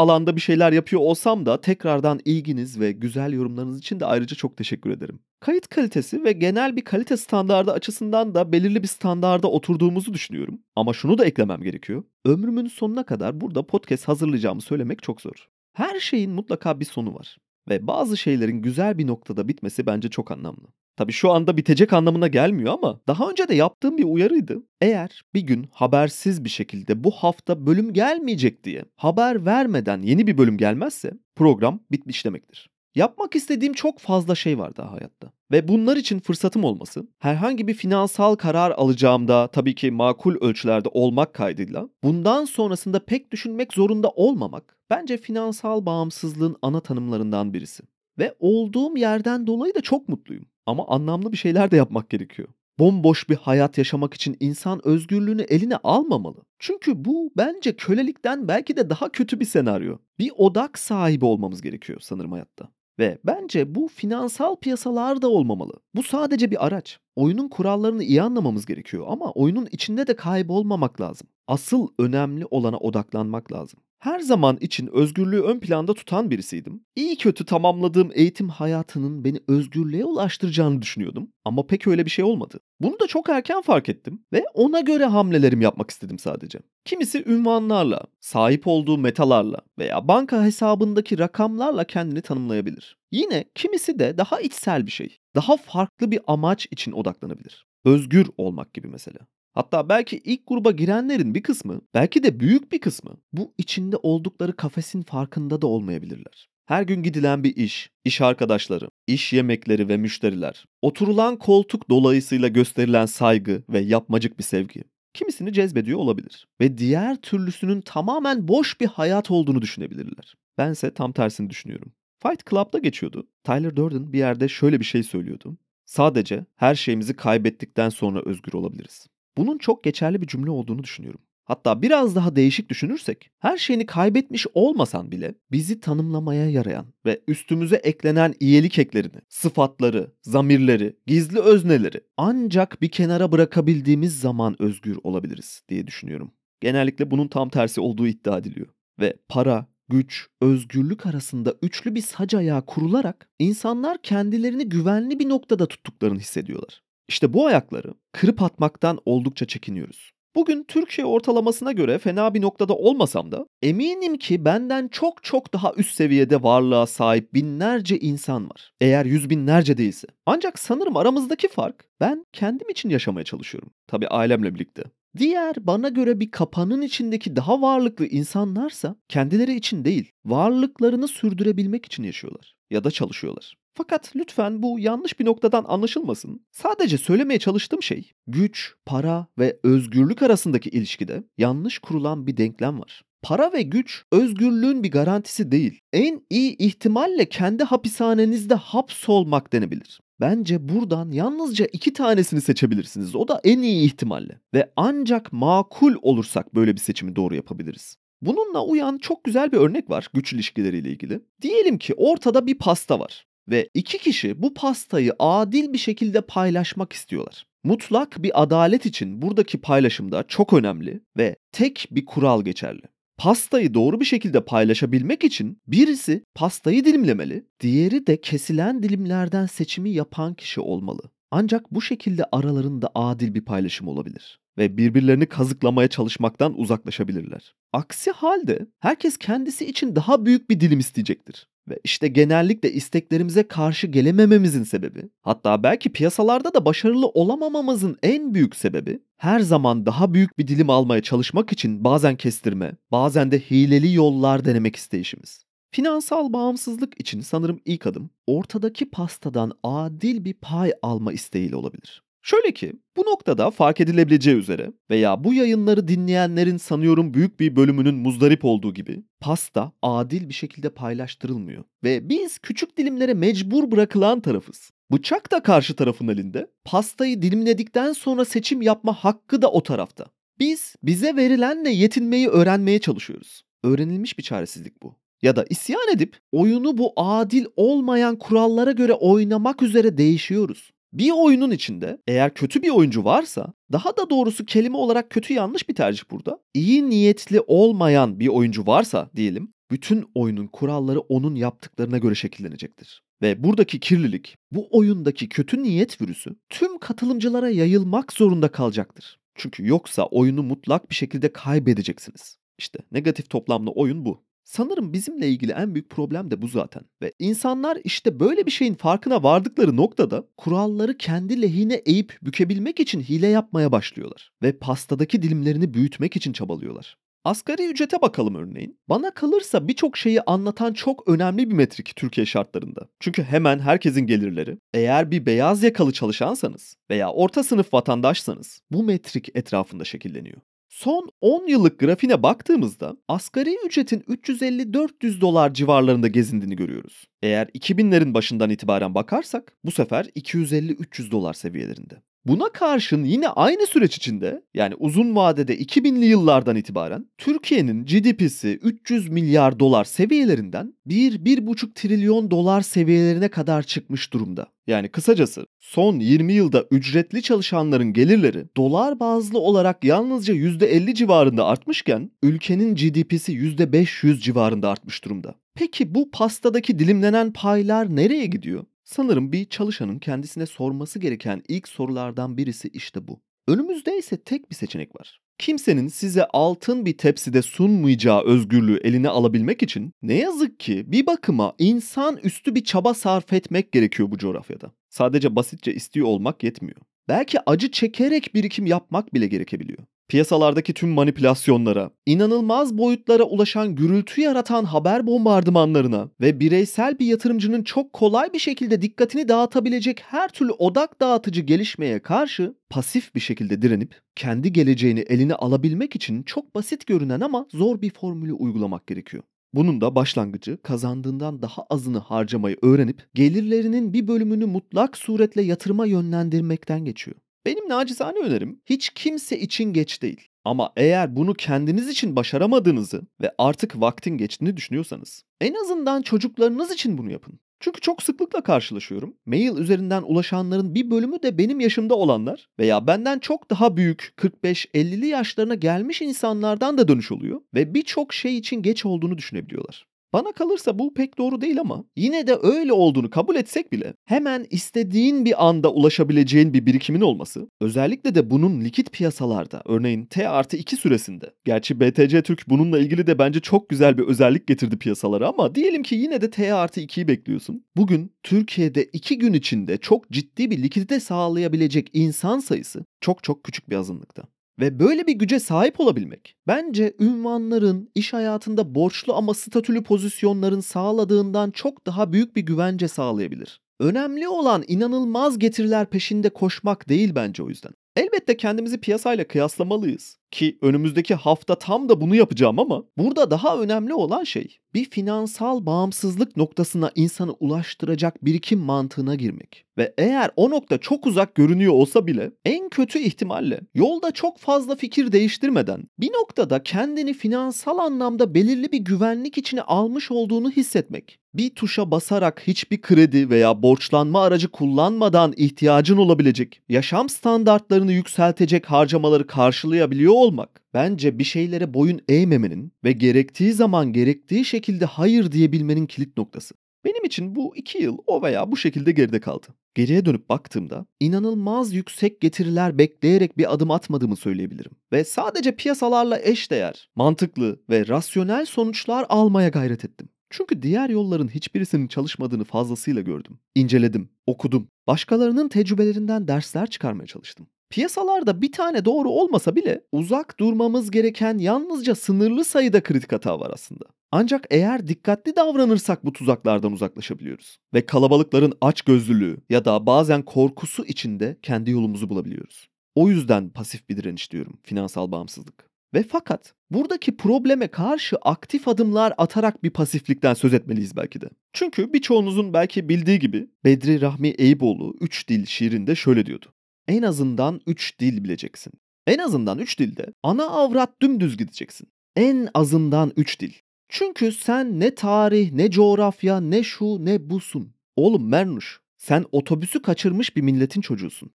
alanda 0.00 0.36
bir 0.36 0.40
şeyler 0.40 0.72
yapıyor 0.72 1.02
olsam 1.02 1.46
da 1.46 1.60
tekrardan 1.60 2.20
ilginiz 2.24 2.80
ve 2.80 2.92
güzel 2.92 3.32
yorumlarınız 3.32 3.78
için 3.78 4.00
de 4.00 4.06
ayrıca 4.06 4.36
çok 4.36 4.56
teşekkür 4.56 4.90
ederim. 4.90 5.18
Kayıt 5.40 5.68
kalitesi 5.68 6.24
ve 6.24 6.32
genel 6.32 6.76
bir 6.76 6.84
kalite 6.84 7.16
standardı 7.16 7.72
açısından 7.72 8.34
da 8.34 8.52
belirli 8.52 8.82
bir 8.82 8.88
standarda 8.88 9.48
oturduğumuzu 9.48 10.14
düşünüyorum. 10.14 10.58
Ama 10.76 10.92
şunu 10.92 11.18
da 11.18 11.24
eklemem 11.24 11.62
gerekiyor. 11.62 12.04
Ömrümün 12.24 12.66
sonuna 12.66 13.02
kadar 13.02 13.40
burada 13.40 13.66
podcast 13.66 14.08
hazırlayacağımı 14.08 14.60
söylemek 14.60 15.02
çok 15.02 15.20
zor. 15.20 15.48
Her 15.72 16.00
şeyin 16.00 16.30
mutlaka 16.30 16.80
bir 16.80 16.84
sonu 16.84 17.14
var. 17.14 17.36
Ve 17.68 17.86
bazı 17.86 18.16
şeylerin 18.16 18.62
güzel 18.62 18.98
bir 18.98 19.06
noktada 19.06 19.48
bitmesi 19.48 19.86
bence 19.86 20.08
çok 20.10 20.30
anlamlı. 20.30 20.68
Tabii 20.96 21.12
şu 21.12 21.30
anda 21.30 21.56
bitecek 21.56 21.92
anlamına 21.92 22.28
gelmiyor 22.28 22.72
ama 22.72 23.00
daha 23.08 23.30
önce 23.30 23.48
de 23.48 23.54
yaptığım 23.54 23.98
bir 23.98 24.04
uyarıydı. 24.04 24.62
Eğer 24.80 25.22
bir 25.34 25.40
gün 25.40 25.68
habersiz 25.72 26.44
bir 26.44 26.48
şekilde 26.48 27.04
bu 27.04 27.10
hafta 27.10 27.66
bölüm 27.66 27.92
gelmeyecek 27.92 28.64
diye 28.64 28.84
haber 28.96 29.46
vermeden 29.46 30.02
yeni 30.02 30.26
bir 30.26 30.38
bölüm 30.38 30.56
gelmezse 30.58 31.12
program 31.34 31.80
bitmiş 31.90 32.24
demektir. 32.24 32.70
Yapmak 32.94 33.36
istediğim 33.36 33.72
çok 33.72 33.98
fazla 33.98 34.34
şey 34.34 34.58
var 34.58 34.76
daha 34.76 34.92
hayatta. 34.92 35.32
Ve 35.52 35.68
bunlar 35.68 35.96
için 35.96 36.20
fırsatım 36.20 36.64
olması, 36.64 37.08
herhangi 37.18 37.68
bir 37.68 37.74
finansal 37.74 38.34
karar 38.34 38.70
alacağımda 38.70 39.46
tabii 39.46 39.74
ki 39.74 39.90
makul 39.90 40.34
ölçülerde 40.40 40.88
olmak 40.88 41.34
kaydıyla, 41.34 41.88
bundan 42.04 42.44
sonrasında 42.44 43.04
pek 43.04 43.32
düşünmek 43.32 43.72
zorunda 43.72 44.08
olmamak, 44.08 44.78
bence 44.90 45.16
finansal 45.16 45.86
bağımsızlığın 45.86 46.56
ana 46.62 46.80
tanımlarından 46.80 47.52
birisi. 47.52 47.82
Ve 48.18 48.34
olduğum 48.38 48.96
yerden 48.96 49.46
dolayı 49.46 49.74
da 49.74 49.80
çok 49.80 50.08
mutluyum. 50.08 50.46
Ama 50.66 50.88
anlamlı 50.88 51.32
bir 51.32 51.36
şeyler 51.36 51.70
de 51.70 51.76
yapmak 51.76 52.10
gerekiyor. 52.10 52.48
Bomboş 52.78 53.28
bir 53.28 53.36
hayat 53.36 53.78
yaşamak 53.78 54.14
için 54.14 54.36
insan 54.40 54.86
özgürlüğünü 54.86 55.42
eline 55.42 55.76
almamalı. 55.76 56.42
Çünkü 56.58 57.04
bu 57.04 57.32
bence 57.36 57.76
kölelikten 57.76 58.48
belki 58.48 58.76
de 58.76 58.90
daha 58.90 59.12
kötü 59.12 59.40
bir 59.40 59.44
senaryo. 59.44 59.98
Bir 60.18 60.32
odak 60.36 60.78
sahibi 60.78 61.24
olmamız 61.24 61.62
gerekiyor 61.62 62.00
sanırım 62.00 62.32
hayatta. 62.32 62.68
Ve 62.98 63.18
bence 63.24 63.74
bu 63.74 63.88
finansal 63.88 64.56
piyasalar 64.56 65.22
da 65.22 65.28
olmamalı. 65.28 65.72
Bu 65.94 66.02
sadece 66.02 66.50
bir 66.50 66.66
araç. 66.66 67.00
Oyunun 67.16 67.48
kurallarını 67.48 68.04
iyi 68.04 68.22
anlamamız 68.22 68.66
gerekiyor 68.66 69.06
ama 69.08 69.32
oyunun 69.32 69.68
içinde 69.72 70.06
de 70.06 70.16
kaybolmamak 70.16 71.00
lazım. 71.00 71.28
Asıl 71.48 71.88
önemli 71.98 72.44
olana 72.50 72.76
odaklanmak 72.76 73.52
lazım. 73.52 73.80
Her 73.98 74.20
zaman 74.20 74.56
için 74.60 74.86
özgürlüğü 74.86 75.40
ön 75.40 75.60
planda 75.60 75.94
tutan 75.94 76.30
birisiydim. 76.30 76.80
İyi 76.96 77.16
kötü 77.16 77.44
tamamladığım 77.44 78.10
eğitim 78.14 78.48
hayatının 78.48 79.24
beni 79.24 79.40
özgürlüğe 79.48 80.04
ulaştıracağını 80.04 80.82
düşünüyordum. 80.82 81.28
Ama 81.44 81.66
pek 81.66 81.86
öyle 81.86 82.04
bir 82.04 82.10
şey 82.10 82.24
olmadı. 82.24 82.60
Bunu 82.80 83.00
da 83.00 83.06
çok 83.06 83.28
erken 83.28 83.62
fark 83.62 83.88
ettim 83.88 84.22
ve 84.32 84.44
ona 84.54 84.80
göre 84.80 85.04
hamlelerimi 85.04 85.64
yapmak 85.64 85.90
istedim 85.90 86.18
sadece. 86.18 86.58
Kimisi 86.84 87.24
ünvanlarla, 87.26 88.02
sahip 88.20 88.66
olduğu 88.66 88.98
metalarla 88.98 89.60
veya 89.78 90.08
banka 90.08 90.44
hesabındaki 90.44 91.18
rakamlarla 91.18 91.84
kendini 91.84 92.22
tanımlayabilir. 92.22 92.98
Yine 93.16 93.44
kimisi 93.54 93.98
de 93.98 94.18
daha 94.18 94.40
içsel 94.40 94.86
bir 94.86 94.90
şey, 94.90 95.18
daha 95.34 95.56
farklı 95.56 96.10
bir 96.10 96.20
amaç 96.26 96.66
için 96.70 96.92
odaklanabilir. 96.92 97.66
Özgür 97.84 98.26
olmak 98.36 98.74
gibi 98.74 98.88
mesela. 98.88 99.18
Hatta 99.52 99.88
belki 99.88 100.16
ilk 100.24 100.46
gruba 100.46 100.70
girenlerin 100.70 101.34
bir 101.34 101.42
kısmı, 101.42 101.80
belki 101.94 102.22
de 102.22 102.40
büyük 102.40 102.72
bir 102.72 102.80
kısmı 102.80 103.16
bu 103.32 103.54
içinde 103.58 103.96
oldukları 103.96 104.56
kafesin 104.56 105.02
farkında 105.02 105.62
da 105.62 105.66
olmayabilirler. 105.66 106.48
Her 106.66 106.82
gün 106.82 107.02
gidilen 107.02 107.44
bir 107.44 107.56
iş, 107.56 107.90
iş 108.04 108.20
arkadaşları, 108.20 108.88
iş 109.06 109.32
yemekleri 109.32 109.88
ve 109.88 109.96
müşteriler, 109.96 110.64
oturulan 110.82 111.36
koltuk 111.36 111.90
dolayısıyla 111.90 112.48
gösterilen 112.48 113.06
saygı 113.06 113.62
ve 113.68 113.80
yapmacık 113.80 114.38
bir 114.38 114.44
sevgi 114.44 114.84
kimisini 115.14 115.52
cezbediyor 115.52 115.98
olabilir. 115.98 116.46
Ve 116.60 116.78
diğer 116.78 117.16
türlüsünün 117.16 117.80
tamamen 117.80 118.48
boş 118.48 118.80
bir 118.80 118.86
hayat 118.86 119.30
olduğunu 119.30 119.62
düşünebilirler. 119.62 120.34
Bense 120.58 120.94
tam 120.94 121.12
tersini 121.12 121.50
düşünüyorum. 121.50 121.92
Fight 122.22 122.50
Club'da 122.50 122.78
geçiyordu. 122.78 123.28
Tyler 123.44 123.76
Durden 123.76 124.12
bir 124.12 124.18
yerde 124.18 124.48
şöyle 124.48 124.80
bir 124.80 124.84
şey 124.84 125.02
söylüyordu. 125.02 125.58
Sadece 125.84 126.46
her 126.56 126.74
şeyimizi 126.74 127.16
kaybettikten 127.16 127.88
sonra 127.88 128.22
özgür 128.24 128.52
olabiliriz. 128.52 129.06
Bunun 129.36 129.58
çok 129.58 129.84
geçerli 129.84 130.22
bir 130.22 130.26
cümle 130.26 130.50
olduğunu 130.50 130.82
düşünüyorum. 130.82 131.20
Hatta 131.44 131.82
biraz 131.82 132.16
daha 132.16 132.36
değişik 132.36 132.68
düşünürsek, 132.68 133.30
her 133.38 133.56
şeyini 133.56 133.86
kaybetmiş 133.86 134.46
olmasan 134.54 135.10
bile 135.10 135.34
bizi 135.52 135.80
tanımlamaya 135.80 136.50
yarayan 136.50 136.86
ve 137.04 137.20
üstümüze 137.28 137.76
eklenen 137.76 138.34
iyilik 138.40 138.78
eklerini, 138.78 139.20
sıfatları, 139.28 140.12
zamirleri, 140.22 140.96
gizli 141.06 141.40
özneleri 141.40 142.00
ancak 142.16 142.82
bir 142.82 142.88
kenara 142.88 143.32
bırakabildiğimiz 143.32 144.20
zaman 144.20 144.62
özgür 144.62 144.98
olabiliriz 145.02 145.62
diye 145.68 145.86
düşünüyorum. 145.86 146.32
Genellikle 146.60 147.10
bunun 147.10 147.28
tam 147.28 147.48
tersi 147.48 147.80
olduğu 147.80 148.06
iddia 148.06 148.38
ediliyor. 148.38 148.66
Ve 149.00 149.16
para, 149.28 149.66
güç, 149.88 150.26
özgürlük 150.40 151.06
arasında 151.06 151.54
üçlü 151.62 151.94
bir 151.94 152.00
sac 152.00 152.34
ayağı 152.34 152.66
kurularak 152.66 153.28
insanlar 153.38 153.98
kendilerini 154.02 154.68
güvenli 154.68 155.18
bir 155.18 155.28
noktada 155.28 155.66
tuttuklarını 155.66 156.18
hissediyorlar. 156.18 156.82
İşte 157.08 157.32
bu 157.32 157.46
ayakları 157.46 157.94
kırıp 158.12 158.42
atmaktan 158.42 158.98
oldukça 159.04 159.46
çekiniyoruz. 159.46 160.12
Bugün 160.36 160.64
Türkiye 160.64 161.06
ortalamasına 161.06 161.72
göre 161.72 161.98
fena 161.98 162.34
bir 162.34 162.42
noktada 162.42 162.74
olmasam 162.74 163.32
da 163.32 163.46
eminim 163.62 164.18
ki 164.18 164.44
benden 164.44 164.88
çok 164.88 165.22
çok 165.22 165.52
daha 165.52 165.72
üst 165.76 165.94
seviyede 165.94 166.42
varlığa 166.42 166.86
sahip 166.86 167.34
binlerce 167.34 167.98
insan 167.98 168.50
var. 168.50 168.72
Eğer 168.80 169.04
yüz 169.04 169.30
binlerce 169.30 169.76
değilse. 169.76 170.08
Ancak 170.26 170.58
sanırım 170.58 170.96
aramızdaki 170.96 171.48
fark 171.48 171.84
ben 172.00 172.26
kendim 172.32 172.68
için 172.70 172.88
yaşamaya 172.88 173.24
çalışıyorum. 173.24 173.70
Tabii 173.86 174.08
ailemle 174.08 174.54
birlikte. 174.54 174.84
Diğer 175.16 175.54
bana 175.58 175.88
göre 175.88 176.20
bir 176.20 176.30
kapanın 176.30 176.82
içindeki 176.82 177.36
daha 177.36 177.62
varlıklı 177.62 178.06
insanlarsa 178.06 178.96
kendileri 179.08 179.54
için 179.54 179.84
değil, 179.84 180.12
varlıklarını 180.24 181.08
sürdürebilmek 181.08 181.86
için 181.86 182.02
yaşıyorlar 182.02 182.56
ya 182.70 182.84
da 182.84 182.90
çalışıyorlar. 182.90 183.56
Fakat 183.74 184.16
lütfen 184.16 184.62
bu 184.62 184.78
yanlış 184.78 185.20
bir 185.20 185.24
noktadan 185.24 185.64
anlaşılmasın. 185.68 186.46
Sadece 186.52 186.98
söylemeye 186.98 187.38
çalıştığım 187.38 187.82
şey 187.82 188.12
güç, 188.26 188.74
para 188.86 189.26
ve 189.38 189.60
özgürlük 189.62 190.22
arasındaki 190.22 190.70
ilişkide 190.70 191.24
yanlış 191.38 191.78
kurulan 191.78 192.26
bir 192.26 192.36
denklem 192.36 192.80
var. 192.80 193.02
Para 193.22 193.52
ve 193.52 193.62
güç 193.62 194.04
özgürlüğün 194.12 194.82
bir 194.82 194.90
garantisi 194.90 195.52
değil. 195.52 195.80
En 195.92 196.26
iyi 196.30 196.56
ihtimalle 196.56 197.28
kendi 197.28 197.64
hapishanenizde 197.64 198.54
hapsolmak 198.54 199.52
denebilir. 199.52 200.00
Bence 200.20 200.68
buradan 200.68 201.10
yalnızca 201.10 201.66
iki 201.72 201.92
tanesini 201.92 202.40
seçebilirsiniz. 202.40 203.16
O 203.16 203.28
da 203.28 203.40
en 203.44 203.62
iyi 203.62 203.86
ihtimalle. 203.86 204.40
Ve 204.54 204.72
ancak 204.76 205.32
makul 205.32 205.94
olursak 206.02 206.54
böyle 206.54 206.74
bir 206.74 206.80
seçimi 206.80 207.16
doğru 207.16 207.34
yapabiliriz. 207.34 207.96
Bununla 208.22 208.64
uyan 208.64 208.98
çok 208.98 209.24
güzel 209.24 209.52
bir 209.52 209.56
örnek 209.56 209.90
var 209.90 210.08
güç 210.14 210.32
ilişkileriyle 210.32 210.90
ilgili. 210.90 211.20
Diyelim 211.42 211.78
ki 211.78 211.94
ortada 211.94 212.46
bir 212.46 212.58
pasta 212.58 213.00
var 213.00 213.26
ve 213.48 213.68
iki 213.74 213.98
kişi 213.98 214.42
bu 214.42 214.54
pastayı 214.54 215.12
adil 215.18 215.72
bir 215.72 215.78
şekilde 215.78 216.20
paylaşmak 216.20 216.92
istiyorlar. 216.92 217.46
Mutlak 217.64 218.22
bir 218.22 218.42
adalet 218.42 218.86
için 218.86 219.22
buradaki 219.22 219.60
paylaşımda 219.60 220.24
çok 220.28 220.52
önemli 220.52 221.00
ve 221.16 221.36
tek 221.52 221.88
bir 221.90 222.06
kural 222.06 222.42
geçerli. 222.42 222.82
Pastayı 223.18 223.74
doğru 223.74 224.00
bir 224.00 224.04
şekilde 224.04 224.44
paylaşabilmek 224.44 225.24
için 225.24 225.58
birisi 225.66 226.24
pastayı 226.34 226.84
dilimlemeli, 226.84 227.46
diğeri 227.60 228.06
de 228.06 228.20
kesilen 228.20 228.82
dilimlerden 228.82 229.46
seçimi 229.46 229.90
yapan 229.90 230.34
kişi 230.34 230.60
olmalı. 230.60 231.02
Ancak 231.30 231.70
bu 231.70 231.82
şekilde 231.82 232.24
aralarında 232.32 232.90
adil 232.94 233.34
bir 233.34 233.44
paylaşım 233.44 233.88
olabilir 233.88 234.40
ve 234.58 234.76
birbirlerini 234.76 235.26
kazıklamaya 235.26 235.88
çalışmaktan 235.88 236.58
uzaklaşabilirler. 236.58 237.54
Aksi 237.72 238.10
halde 238.10 238.66
herkes 238.80 239.16
kendisi 239.16 239.66
için 239.66 239.96
daha 239.96 240.26
büyük 240.26 240.50
bir 240.50 240.60
dilim 240.60 240.78
isteyecektir. 240.78 241.48
Ve 241.68 241.80
işte 241.84 242.08
genellikle 242.08 242.72
isteklerimize 242.72 243.48
karşı 243.48 243.86
gelemememizin 243.86 244.64
sebebi, 244.64 245.08
hatta 245.22 245.62
belki 245.62 245.92
piyasalarda 245.92 246.54
da 246.54 246.64
başarılı 246.64 247.06
olamamamızın 247.06 247.96
en 248.02 248.34
büyük 248.34 248.56
sebebi, 248.56 249.00
her 249.16 249.40
zaman 249.40 249.86
daha 249.86 250.14
büyük 250.14 250.38
bir 250.38 250.46
dilim 250.46 250.70
almaya 250.70 251.02
çalışmak 251.02 251.52
için 251.52 251.84
bazen 251.84 252.16
kestirme, 252.16 252.72
bazen 252.92 253.30
de 253.30 253.38
hileli 253.38 253.94
yollar 253.94 254.44
denemek 254.44 254.76
isteyişimiz. 254.76 255.46
Finansal 255.70 256.32
bağımsızlık 256.32 257.00
için 257.00 257.20
sanırım 257.20 257.60
ilk 257.64 257.86
adım 257.86 258.10
ortadaki 258.26 258.90
pastadan 258.90 259.52
adil 259.62 260.24
bir 260.24 260.34
pay 260.34 260.72
alma 260.82 261.12
isteğiyle 261.12 261.56
olabilir. 261.56 262.05
Şöyle 262.26 262.54
ki 262.54 262.72
bu 262.96 263.02
noktada 263.02 263.50
fark 263.50 263.80
edilebileceği 263.80 264.36
üzere 264.36 264.72
veya 264.90 265.24
bu 265.24 265.34
yayınları 265.34 265.88
dinleyenlerin 265.88 266.56
sanıyorum 266.56 267.14
büyük 267.14 267.40
bir 267.40 267.56
bölümünün 267.56 267.94
muzdarip 267.94 268.44
olduğu 268.44 268.74
gibi 268.74 269.02
pasta 269.20 269.72
adil 269.82 270.28
bir 270.28 270.34
şekilde 270.34 270.70
paylaştırılmıyor 270.70 271.64
ve 271.84 272.08
biz 272.08 272.38
küçük 272.38 272.76
dilimlere 272.76 273.14
mecbur 273.14 273.70
bırakılan 273.70 274.20
tarafız. 274.20 274.70
Bıçak 274.92 275.32
da 275.32 275.42
karşı 275.42 275.76
tarafın 275.76 276.08
elinde. 276.08 276.46
Pastayı 276.64 277.22
dilimledikten 277.22 277.92
sonra 277.92 278.24
seçim 278.24 278.62
yapma 278.62 278.92
hakkı 278.92 279.42
da 279.42 279.50
o 279.50 279.62
tarafta. 279.62 280.06
Biz 280.38 280.74
bize 280.82 281.16
verilenle 281.16 281.70
yetinmeyi 281.70 282.28
öğrenmeye 282.28 282.78
çalışıyoruz. 282.78 283.42
Öğrenilmiş 283.64 284.18
bir 284.18 284.22
çaresizlik 284.22 284.82
bu. 284.82 284.96
Ya 285.22 285.36
da 285.36 285.44
isyan 285.50 285.88
edip 285.94 286.16
oyunu 286.32 286.78
bu 286.78 286.92
adil 286.96 287.46
olmayan 287.56 288.16
kurallara 288.18 288.72
göre 288.72 288.92
oynamak 288.92 289.62
üzere 289.62 289.98
değişiyoruz. 289.98 290.70
Bir 290.92 291.10
oyunun 291.10 291.50
içinde 291.50 291.98
eğer 292.06 292.34
kötü 292.34 292.62
bir 292.62 292.70
oyuncu 292.70 293.04
varsa, 293.04 293.52
daha 293.72 293.96
da 293.96 294.10
doğrusu 294.10 294.44
kelime 294.44 294.76
olarak 294.76 295.10
kötü 295.10 295.34
yanlış 295.34 295.68
bir 295.68 295.74
tercih 295.74 296.02
burada. 296.10 296.40
İyi 296.54 296.90
niyetli 296.90 297.40
olmayan 297.40 298.20
bir 298.20 298.28
oyuncu 298.28 298.66
varsa 298.66 299.10
diyelim, 299.16 299.52
bütün 299.70 300.10
oyunun 300.14 300.46
kuralları 300.46 301.00
onun 301.00 301.34
yaptıklarına 301.34 301.98
göre 301.98 302.14
şekillenecektir. 302.14 303.02
Ve 303.22 303.44
buradaki 303.44 303.80
kirlilik, 303.80 304.36
bu 304.50 304.68
oyundaki 304.70 305.28
kötü 305.28 305.62
niyet 305.62 306.00
virüsü 306.00 306.36
tüm 306.48 306.78
katılımcılara 306.78 307.48
yayılmak 307.48 308.12
zorunda 308.12 308.48
kalacaktır. 308.48 309.18
Çünkü 309.34 309.66
yoksa 309.66 310.06
oyunu 310.06 310.42
mutlak 310.42 310.90
bir 310.90 310.94
şekilde 310.94 311.32
kaybedeceksiniz. 311.32 312.38
İşte 312.58 312.78
negatif 312.92 313.30
toplamlı 313.30 313.70
oyun 313.70 314.04
bu. 314.04 314.24
Sanırım 314.46 314.92
bizimle 314.92 315.28
ilgili 315.28 315.52
en 315.52 315.74
büyük 315.74 315.90
problem 315.90 316.30
de 316.30 316.42
bu 316.42 316.48
zaten. 316.48 316.82
Ve 317.02 317.12
insanlar 317.18 317.78
işte 317.84 318.20
böyle 318.20 318.46
bir 318.46 318.50
şeyin 318.50 318.74
farkına 318.74 319.22
vardıkları 319.22 319.76
noktada 319.76 320.28
kuralları 320.36 320.98
kendi 320.98 321.42
lehine 321.42 321.74
eğip 321.74 322.18
bükebilmek 322.22 322.80
için 322.80 323.00
hile 323.00 323.26
yapmaya 323.26 323.72
başlıyorlar. 323.72 324.30
Ve 324.42 324.58
pastadaki 324.58 325.22
dilimlerini 325.22 325.74
büyütmek 325.74 326.16
için 326.16 326.32
çabalıyorlar. 326.32 326.96
Asgari 327.24 327.66
ücrete 327.66 328.02
bakalım 328.02 328.34
örneğin. 328.34 328.78
Bana 328.88 329.10
kalırsa 329.10 329.68
birçok 329.68 329.96
şeyi 329.96 330.22
anlatan 330.22 330.72
çok 330.72 331.08
önemli 331.08 331.50
bir 331.50 331.54
metrik 331.54 331.96
Türkiye 331.96 332.26
şartlarında. 332.26 332.88
Çünkü 333.00 333.22
hemen 333.22 333.58
herkesin 333.58 334.06
gelirleri, 334.06 334.58
eğer 334.74 335.10
bir 335.10 335.26
beyaz 335.26 335.62
yakalı 335.62 335.92
çalışansanız 335.92 336.76
veya 336.90 337.12
orta 337.12 337.42
sınıf 337.42 337.74
vatandaşsanız 337.74 338.60
bu 338.70 338.82
metrik 338.82 339.28
etrafında 339.36 339.84
şekilleniyor. 339.84 340.40
Son 340.76 341.08
10 341.20 341.46
yıllık 341.46 341.78
grafiğine 341.78 342.22
baktığımızda 342.22 342.96
asgari 343.08 343.56
ücretin 343.66 344.00
350-400 344.00 345.20
dolar 345.20 345.54
civarlarında 345.54 346.08
gezindiğini 346.08 346.56
görüyoruz. 346.56 347.04
Eğer 347.22 347.46
2000'lerin 347.46 348.14
başından 348.14 348.50
itibaren 348.50 348.94
bakarsak 348.94 349.56
bu 349.64 349.70
sefer 349.70 350.04
250-300 350.04 351.10
dolar 351.10 351.34
seviyelerinde. 351.34 352.02
Buna 352.26 352.48
karşın 352.48 353.04
yine 353.04 353.28
aynı 353.28 353.66
süreç 353.66 353.96
içinde 353.96 354.42
yani 354.54 354.74
uzun 354.78 355.16
vadede 355.16 355.56
2000'li 355.58 356.04
yıllardan 356.04 356.56
itibaren 356.56 357.06
Türkiye'nin 357.18 357.84
GDP'si 357.84 358.58
300 358.62 359.08
milyar 359.08 359.58
dolar 359.58 359.84
seviyelerinden 359.84 360.74
1-1,5 360.86 361.74
trilyon 361.74 362.30
dolar 362.30 362.60
seviyelerine 362.60 363.28
kadar 363.28 363.62
çıkmış 363.62 364.12
durumda. 364.12 364.46
Yani 364.66 364.88
kısacası 364.88 365.46
son 365.60 366.00
20 366.00 366.32
yılda 366.32 366.64
ücretli 366.70 367.22
çalışanların 367.22 367.92
gelirleri 367.92 368.46
dolar 368.56 369.00
bazlı 369.00 369.38
olarak 369.38 369.84
yalnızca 369.84 370.34
%50 370.34 370.94
civarında 370.94 371.46
artmışken 371.46 372.10
ülkenin 372.22 372.74
GDP'si 372.74 373.32
%500 373.32 374.20
civarında 374.20 374.70
artmış 374.70 375.04
durumda. 375.04 375.34
Peki 375.54 375.94
bu 375.94 376.10
pastadaki 376.10 376.78
dilimlenen 376.78 377.32
paylar 377.32 377.96
nereye 377.96 378.26
gidiyor? 378.26 378.64
Sanırım 378.86 379.32
bir 379.32 379.44
çalışanın 379.44 379.98
kendisine 379.98 380.46
sorması 380.46 380.98
gereken 380.98 381.42
ilk 381.48 381.68
sorulardan 381.68 382.36
birisi 382.36 382.68
işte 382.68 383.08
bu. 383.08 383.20
Önümüzde 383.48 383.98
ise 383.98 384.22
tek 384.22 384.50
bir 384.50 384.54
seçenek 384.54 385.00
var. 385.00 385.20
Kimsenin 385.38 385.88
size 385.88 386.24
altın 386.24 386.86
bir 386.86 386.98
tepside 386.98 387.42
sunmayacağı 387.42 388.22
özgürlüğü 388.24 388.80
eline 388.84 389.08
alabilmek 389.08 389.62
için 389.62 389.92
ne 390.02 390.14
yazık 390.14 390.60
ki 390.60 390.84
bir 390.86 391.06
bakıma 391.06 391.54
insan 391.58 392.16
üstü 392.16 392.54
bir 392.54 392.64
çaba 392.64 392.94
sarf 392.94 393.32
etmek 393.32 393.72
gerekiyor 393.72 394.10
bu 394.10 394.18
coğrafyada. 394.18 394.72
Sadece 394.88 395.36
basitçe 395.36 395.74
istiyor 395.74 396.06
olmak 396.06 396.42
yetmiyor. 396.42 396.80
Belki 397.08 397.38
acı 397.46 397.70
çekerek 397.70 398.34
birikim 398.34 398.66
yapmak 398.66 399.14
bile 399.14 399.26
gerekebiliyor 399.26 399.84
piyasalardaki 400.08 400.74
tüm 400.74 400.88
manipülasyonlara, 400.88 401.90
inanılmaz 402.06 402.78
boyutlara 402.78 403.22
ulaşan 403.22 403.74
gürültü 403.74 404.20
yaratan 404.20 404.64
haber 404.64 405.06
bombardımanlarına 405.06 406.10
ve 406.20 406.40
bireysel 406.40 406.98
bir 406.98 407.06
yatırımcının 407.06 407.62
çok 407.62 407.92
kolay 407.92 408.32
bir 408.32 408.38
şekilde 408.38 408.82
dikkatini 408.82 409.28
dağıtabilecek 409.28 410.02
her 410.06 410.28
türlü 410.28 410.52
odak 410.52 411.00
dağıtıcı 411.00 411.40
gelişmeye 411.40 411.98
karşı 411.98 412.54
pasif 412.70 413.14
bir 413.14 413.20
şekilde 413.20 413.62
direnip 413.62 414.00
kendi 414.16 414.52
geleceğini 414.52 415.00
eline 415.00 415.34
alabilmek 415.34 415.96
için 415.96 416.22
çok 416.22 416.54
basit 416.54 416.86
görünen 416.86 417.20
ama 417.20 417.46
zor 417.52 417.82
bir 417.82 417.90
formülü 417.90 418.32
uygulamak 418.32 418.86
gerekiyor. 418.86 419.22
Bunun 419.54 419.80
da 419.80 419.94
başlangıcı 419.94 420.62
kazandığından 420.62 421.42
daha 421.42 421.62
azını 421.62 421.98
harcamayı 421.98 422.56
öğrenip 422.62 423.08
gelirlerinin 423.14 423.92
bir 423.92 424.08
bölümünü 424.08 424.46
mutlak 424.46 424.96
suretle 424.96 425.42
yatırıma 425.42 425.86
yönlendirmekten 425.86 426.84
geçiyor. 426.84 427.16
Benim 427.46 427.68
nacizane 427.68 428.18
önerim 428.18 428.60
hiç 428.66 428.90
kimse 428.90 429.40
için 429.40 429.72
geç 429.72 430.02
değil. 430.02 430.28
Ama 430.44 430.72
eğer 430.76 431.16
bunu 431.16 431.34
kendiniz 431.34 431.88
için 431.88 432.16
başaramadığınızı 432.16 433.02
ve 433.20 433.34
artık 433.38 433.80
vaktin 433.80 434.18
geçtiğini 434.18 434.56
düşünüyorsanız 434.56 435.22
en 435.40 435.54
azından 435.54 436.02
çocuklarınız 436.02 436.70
için 436.72 436.98
bunu 436.98 437.10
yapın. 437.10 437.40
Çünkü 437.60 437.80
çok 437.80 438.02
sıklıkla 438.02 438.40
karşılaşıyorum. 438.40 439.16
Mail 439.26 439.56
üzerinden 439.56 440.02
ulaşanların 440.02 440.74
bir 440.74 440.90
bölümü 440.90 441.22
de 441.22 441.38
benim 441.38 441.60
yaşımda 441.60 441.94
olanlar 441.94 442.48
veya 442.58 442.86
benden 442.86 443.18
çok 443.18 443.50
daha 443.50 443.76
büyük 443.76 444.14
45-50'li 444.16 445.06
yaşlarına 445.06 445.54
gelmiş 445.54 446.02
insanlardan 446.02 446.78
da 446.78 446.88
dönüş 446.88 447.12
oluyor 447.12 447.40
ve 447.54 447.74
birçok 447.74 448.14
şey 448.14 448.38
için 448.38 448.62
geç 448.62 448.86
olduğunu 448.86 449.18
düşünebiliyorlar. 449.18 449.86
Bana 450.12 450.32
kalırsa 450.32 450.78
bu 450.78 450.94
pek 450.94 451.18
doğru 451.18 451.40
değil 451.40 451.60
ama 451.60 451.84
yine 451.96 452.26
de 452.26 452.38
öyle 452.42 452.72
olduğunu 452.72 453.10
kabul 453.10 453.36
etsek 453.36 453.72
bile 453.72 453.94
hemen 454.04 454.46
istediğin 454.50 455.24
bir 455.24 455.46
anda 455.46 455.72
ulaşabileceğin 455.72 456.54
bir 456.54 456.66
birikimin 456.66 457.00
olması 457.00 457.48
özellikle 457.60 458.14
de 458.14 458.30
bunun 458.30 458.60
likit 458.60 458.92
piyasalarda 458.92 459.62
örneğin 459.64 460.06
T 460.06 460.28
artı 460.28 460.56
2 460.56 460.76
süresinde 460.76 461.34
gerçi 461.44 461.80
BTC 461.80 462.22
Türk 462.22 462.48
bununla 462.48 462.78
ilgili 462.78 463.06
de 463.06 463.18
bence 463.18 463.40
çok 463.40 463.68
güzel 463.68 463.98
bir 463.98 464.02
özellik 464.02 464.46
getirdi 464.46 464.78
piyasalara 464.78 465.28
ama 465.28 465.54
diyelim 465.54 465.82
ki 465.82 465.94
yine 465.94 466.20
de 466.20 466.30
T 466.30 466.54
artı 466.54 466.80
2'yi 466.80 467.08
bekliyorsun. 467.08 467.64
Bugün 467.76 468.12
Türkiye'de 468.22 468.84
2 468.84 469.18
gün 469.18 469.32
içinde 469.32 469.76
çok 469.76 470.10
ciddi 470.10 470.50
bir 470.50 470.62
likidite 470.62 471.00
sağlayabilecek 471.00 471.90
insan 471.92 472.38
sayısı 472.38 472.84
çok 473.00 473.22
çok 473.22 473.44
küçük 473.44 473.70
bir 473.70 473.76
azınlıkta. 473.76 474.35
Ve 474.60 474.80
böyle 474.80 475.06
bir 475.06 475.12
güce 475.12 475.40
sahip 475.40 475.80
olabilmek 475.80 476.36
bence 476.46 476.94
ünvanların 477.00 477.90
iş 477.94 478.12
hayatında 478.12 478.74
borçlu 478.74 479.14
ama 479.14 479.34
statülü 479.34 479.82
pozisyonların 479.82 480.60
sağladığından 480.60 481.50
çok 481.50 481.86
daha 481.86 482.12
büyük 482.12 482.36
bir 482.36 482.42
güvence 482.42 482.88
sağlayabilir. 482.88 483.60
Önemli 483.80 484.28
olan 484.28 484.64
inanılmaz 484.68 485.38
getiriler 485.38 485.86
peşinde 485.90 486.30
koşmak 486.30 486.88
değil 486.88 487.14
bence 487.14 487.42
o 487.42 487.48
yüzden. 487.48 487.72
Elbette 487.96 488.36
kendimizi 488.36 488.80
piyasayla 488.80 489.28
kıyaslamalıyız 489.28 490.18
ki 490.30 490.58
önümüzdeki 490.62 491.14
hafta 491.14 491.54
tam 491.54 491.88
da 491.88 492.00
bunu 492.00 492.14
yapacağım 492.14 492.58
ama 492.58 492.84
burada 492.98 493.30
daha 493.30 493.58
önemli 493.58 493.94
olan 493.94 494.24
şey 494.24 494.58
bir 494.76 494.90
finansal 494.90 495.66
bağımsızlık 495.66 496.36
noktasına 496.36 496.90
insanı 496.94 497.32
ulaştıracak 497.32 498.24
birikim 498.24 498.58
mantığına 498.58 499.14
girmek. 499.14 499.66
Ve 499.78 499.94
eğer 499.98 500.30
o 500.36 500.50
nokta 500.50 500.78
çok 500.78 501.06
uzak 501.06 501.34
görünüyor 501.34 501.72
olsa 501.72 502.06
bile 502.06 502.30
en 502.44 502.68
kötü 502.68 502.98
ihtimalle 502.98 503.60
yolda 503.74 504.10
çok 504.10 504.38
fazla 504.38 504.76
fikir 504.76 505.12
değiştirmeden 505.12 505.84
bir 505.98 506.12
noktada 506.12 506.62
kendini 506.62 507.14
finansal 507.14 507.78
anlamda 507.78 508.34
belirli 508.34 508.72
bir 508.72 508.78
güvenlik 508.78 509.38
içine 509.38 509.62
almış 509.62 510.10
olduğunu 510.10 510.50
hissetmek. 510.50 511.18
Bir 511.34 511.54
tuşa 511.54 511.90
basarak 511.90 512.42
hiçbir 512.46 512.80
kredi 512.80 513.30
veya 513.30 513.62
borçlanma 513.62 514.22
aracı 514.22 514.48
kullanmadan 514.48 515.34
ihtiyacın 515.36 515.96
olabilecek, 515.96 516.60
yaşam 516.68 517.08
standartlarını 517.08 517.92
yükseltecek 517.92 518.66
harcamaları 518.66 519.26
karşılayabiliyor 519.26 520.12
olmak 520.22 520.62
bence 520.74 521.18
bir 521.18 521.24
şeylere 521.24 521.74
boyun 521.74 522.00
eğmemenin 522.08 522.72
ve 522.84 522.92
gerektiği 522.92 523.52
zaman 523.52 523.92
gerektiği 523.92 524.44
şekilde 524.44 524.84
hayır 524.84 525.32
diyebilmenin 525.32 525.86
kilit 525.86 526.16
noktası. 526.16 526.54
Benim 526.84 527.04
için 527.04 527.36
bu 527.36 527.56
iki 527.56 527.82
yıl 527.82 527.98
o 528.06 528.22
veya 528.22 528.52
bu 528.52 528.56
şekilde 528.56 528.92
geride 528.92 529.20
kaldı. 529.20 529.46
Geriye 529.74 530.04
dönüp 530.04 530.28
baktığımda 530.28 530.86
inanılmaz 531.00 531.74
yüksek 531.74 532.20
getiriler 532.20 532.78
bekleyerek 532.78 533.38
bir 533.38 533.54
adım 533.54 533.70
atmadığımı 533.70 534.16
söyleyebilirim. 534.16 534.72
Ve 534.92 535.04
sadece 535.04 535.56
piyasalarla 535.56 536.20
eşdeğer, 536.22 536.90
mantıklı 536.96 537.60
ve 537.70 537.88
rasyonel 537.88 538.44
sonuçlar 538.44 539.06
almaya 539.08 539.48
gayret 539.48 539.84
ettim. 539.84 540.08
Çünkü 540.30 540.62
diğer 540.62 540.90
yolların 540.90 541.28
hiçbirisinin 541.28 541.88
çalışmadığını 541.88 542.44
fazlasıyla 542.44 543.02
gördüm. 543.02 543.38
İnceledim, 543.54 544.08
okudum. 544.26 544.68
Başkalarının 544.86 545.48
tecrübelerinden 545.48 546.28
dersler 546.28 546.70
çıkarmaya 546.70 547.06
çalıştım. 547.06 547.46
Piyasalarda 547.70 548.42
bir 548.42 548.52
tane 548.52 548.84
doğru 548.84 549.08
olmasa 549.08 549.56
bile 549.56 549.80
uzak 549.92 550.40
durmamız 550.40 550.90
gereken 550.90 551.38
yalnızca 551.38 551.94
sınırlı 551.94 552.44
sayıda 552.44 552.82
kritik 552.82 553.12
hata 553.12 553.40
var 553.40 553.50
aslında. 553.54 553.84
Ancak 554.12 554.46
eğer 554.50 554.88
dikkatli 554.88 555.36
davranırsak 555.36 556.04
bu 556.04 556.12
tuzaklardan 556.12 556.72
uzaklaşabiliyoruz. 556.72 557.58
Ve 557.74 557.86
kalabalıkların 557.86 558.52
açgözlülüğü 558.60 559.38
ya 559.50 559.64
da 559.64 559.86
bazen 559.86 560.22
korkusu 560.22 560.84
içinde 560.84 561.38
kendi 561.42 561.70
yolumuzu 561.70 562.10
bulabiliyoruz. 562.10 562.68
O 562.94 563.08
yüzden 563.08 563.50
pasif 563.50 563.88
bir 563.88 563.96
direniş 563.96 564.32
diyorum, 564.32 564.58
finansal 564.62 565.12
bağımsızlık. 565.12 565.70
Ve 565.94 566.02
fakat 566.02 566.54
buradaki 566.70 567.16
probleme 567.16 567.68
karşı 567.68 568.16
aktif 568.16 568.68
adımlar 568.68 569.14
atarak 569.18 569.62
bir 569.62 569.70
pasiflikten 569.70 570.34
söz 570.34 570.54
etmeliyiz 570.54 570.96
belki 570.96 571.20
de. 571.20 571.28
Çünkü 571.52 571.92
birçoğunuzun 571.92 572.52
belki 572.52 572.88
bildiği 572.88 573.18
gibi 573.18 573.48
Bedri 573.64 574.00
Rahmi 574.00 574.28
Eyüboğlu 574.28 574.94
3 575.00 575.28
dil 575.28 575.46
şiirinde 575.46 575.94
şöyle 575.94 576.26
diyordu. 576.26 576.46
En 576.88 577.02
azından 577.02 577.60
3 577.66 578.00
dil 578.00 578.24
bileceksin. 578.24 578.72
En 579.06 579.18
azından 579.18 579.58
3 579.58 579.78
dilde 579.78 580.06
ana 580.22 580.44
avrat 580.44 581.02
dümdüz 581.02 581.36
gideceksin. 581.36 581.88
En 582.16 582.48
azından 582.54 583.12
3 583.16 583.40
dil. 583.40 583.52
Çünkü 583.88 584.32
sen 584.32 584.80
ne 584.80 584.94
tarih, 584.94 585.52
ne 585.52 585.70
coğrafya, 585.70 586.40
ne 586.40 586.62
şu, 586.62 587.04
ne 587.04 587.30
busun. 587.30 587.72
Oğlum 587.96 588.28
Mernuş, 588.28 588.80
sen 588.96 589.24
otobüsü 589.32 589.82
kaçırmış 589.82 590.36
bir 590.36 590.42
milletin 590.42 590.80
çocuğusun. 590.80 591.30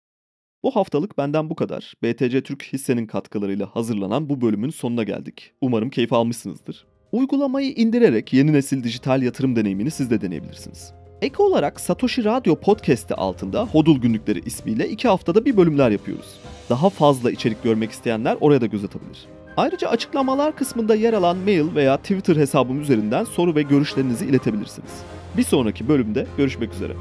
Bu 0.63 0.77
haftalık 0.77 1.19
benden 1.19 1.51
bu 1.51 1.55
kadar. 1.55 1.95
BTC 2.03 2.43
Türk 2.43 2.63
hissenin 2.63 3.07
katkılarıyla 3.07 3.67
hazırlanan 3.67 4.29
bu 4.29 4.41
bölümün 4.41 4.71
sonuna 4.71 5.03
geldik. 5.03 5.53
Umarım 5.61 5.91
keyif 5.91 6.13
almışsınızdır. 6.13 6.87
Uygulamayı 7.13 7.73
indirerek 7.73 8.33
yeni 8.33 8.53
nesil 8.53 8.85
dijital 8.85 9.23
yatırım 9.23 9.57
deneyimini 9.57 9.91
siz 9.91 10.11
de 10.11 10.21
deneyebilirsiniz. 10.21 10.93
Ek 11.23 11.43
olarak 11.43 11.81
Satoshi 11.81 12.25
Radio 12.25 12.57
Podcast'i 12.57 13.15
altında 13.15 13.63
Hodul 13.67 13.99
Günlükleri 13.99 14.41
ismiyle 14.47 14.89
iki 14.89 15.09
haftada 15.09 15.45
bir 15.45 15.57
bölümler 15.57 15.91
yapıyoruz. 15.91 16.41
Daha 16.71 16.91
fazla 16.91 17.31
içerik 17.31 17.63
görmek 17.63 17.91
isteyenler 17.91 18.37
oraya 18.41 18.61
da 18.61 18.67
göz 18.67 18.85
atabilir. 18.85 19.27
Ayrıca 19.57 19.89
açıklamalar 19.89 20.57
kısmında 20.57 20.95
yer 20.95 21.13
alan 21.13 21.37
mail 21.37 21.75
veya 21.75 21.97
Twitter 21.97 22.37
hesabım 22.37 22.81
üzerinden 22.81 23.25
soru 23.25 23.55
ve 23.55 23.63
görüşlerinizi 23.63 24.27
iletebilirsiniz. 24.27 24.91
Bir 25.37 25.43
sonraki 25.43 25.89
bölümde 25.89 26.27
görüşmek 26.37 26.75
üzere. 26.75 26.93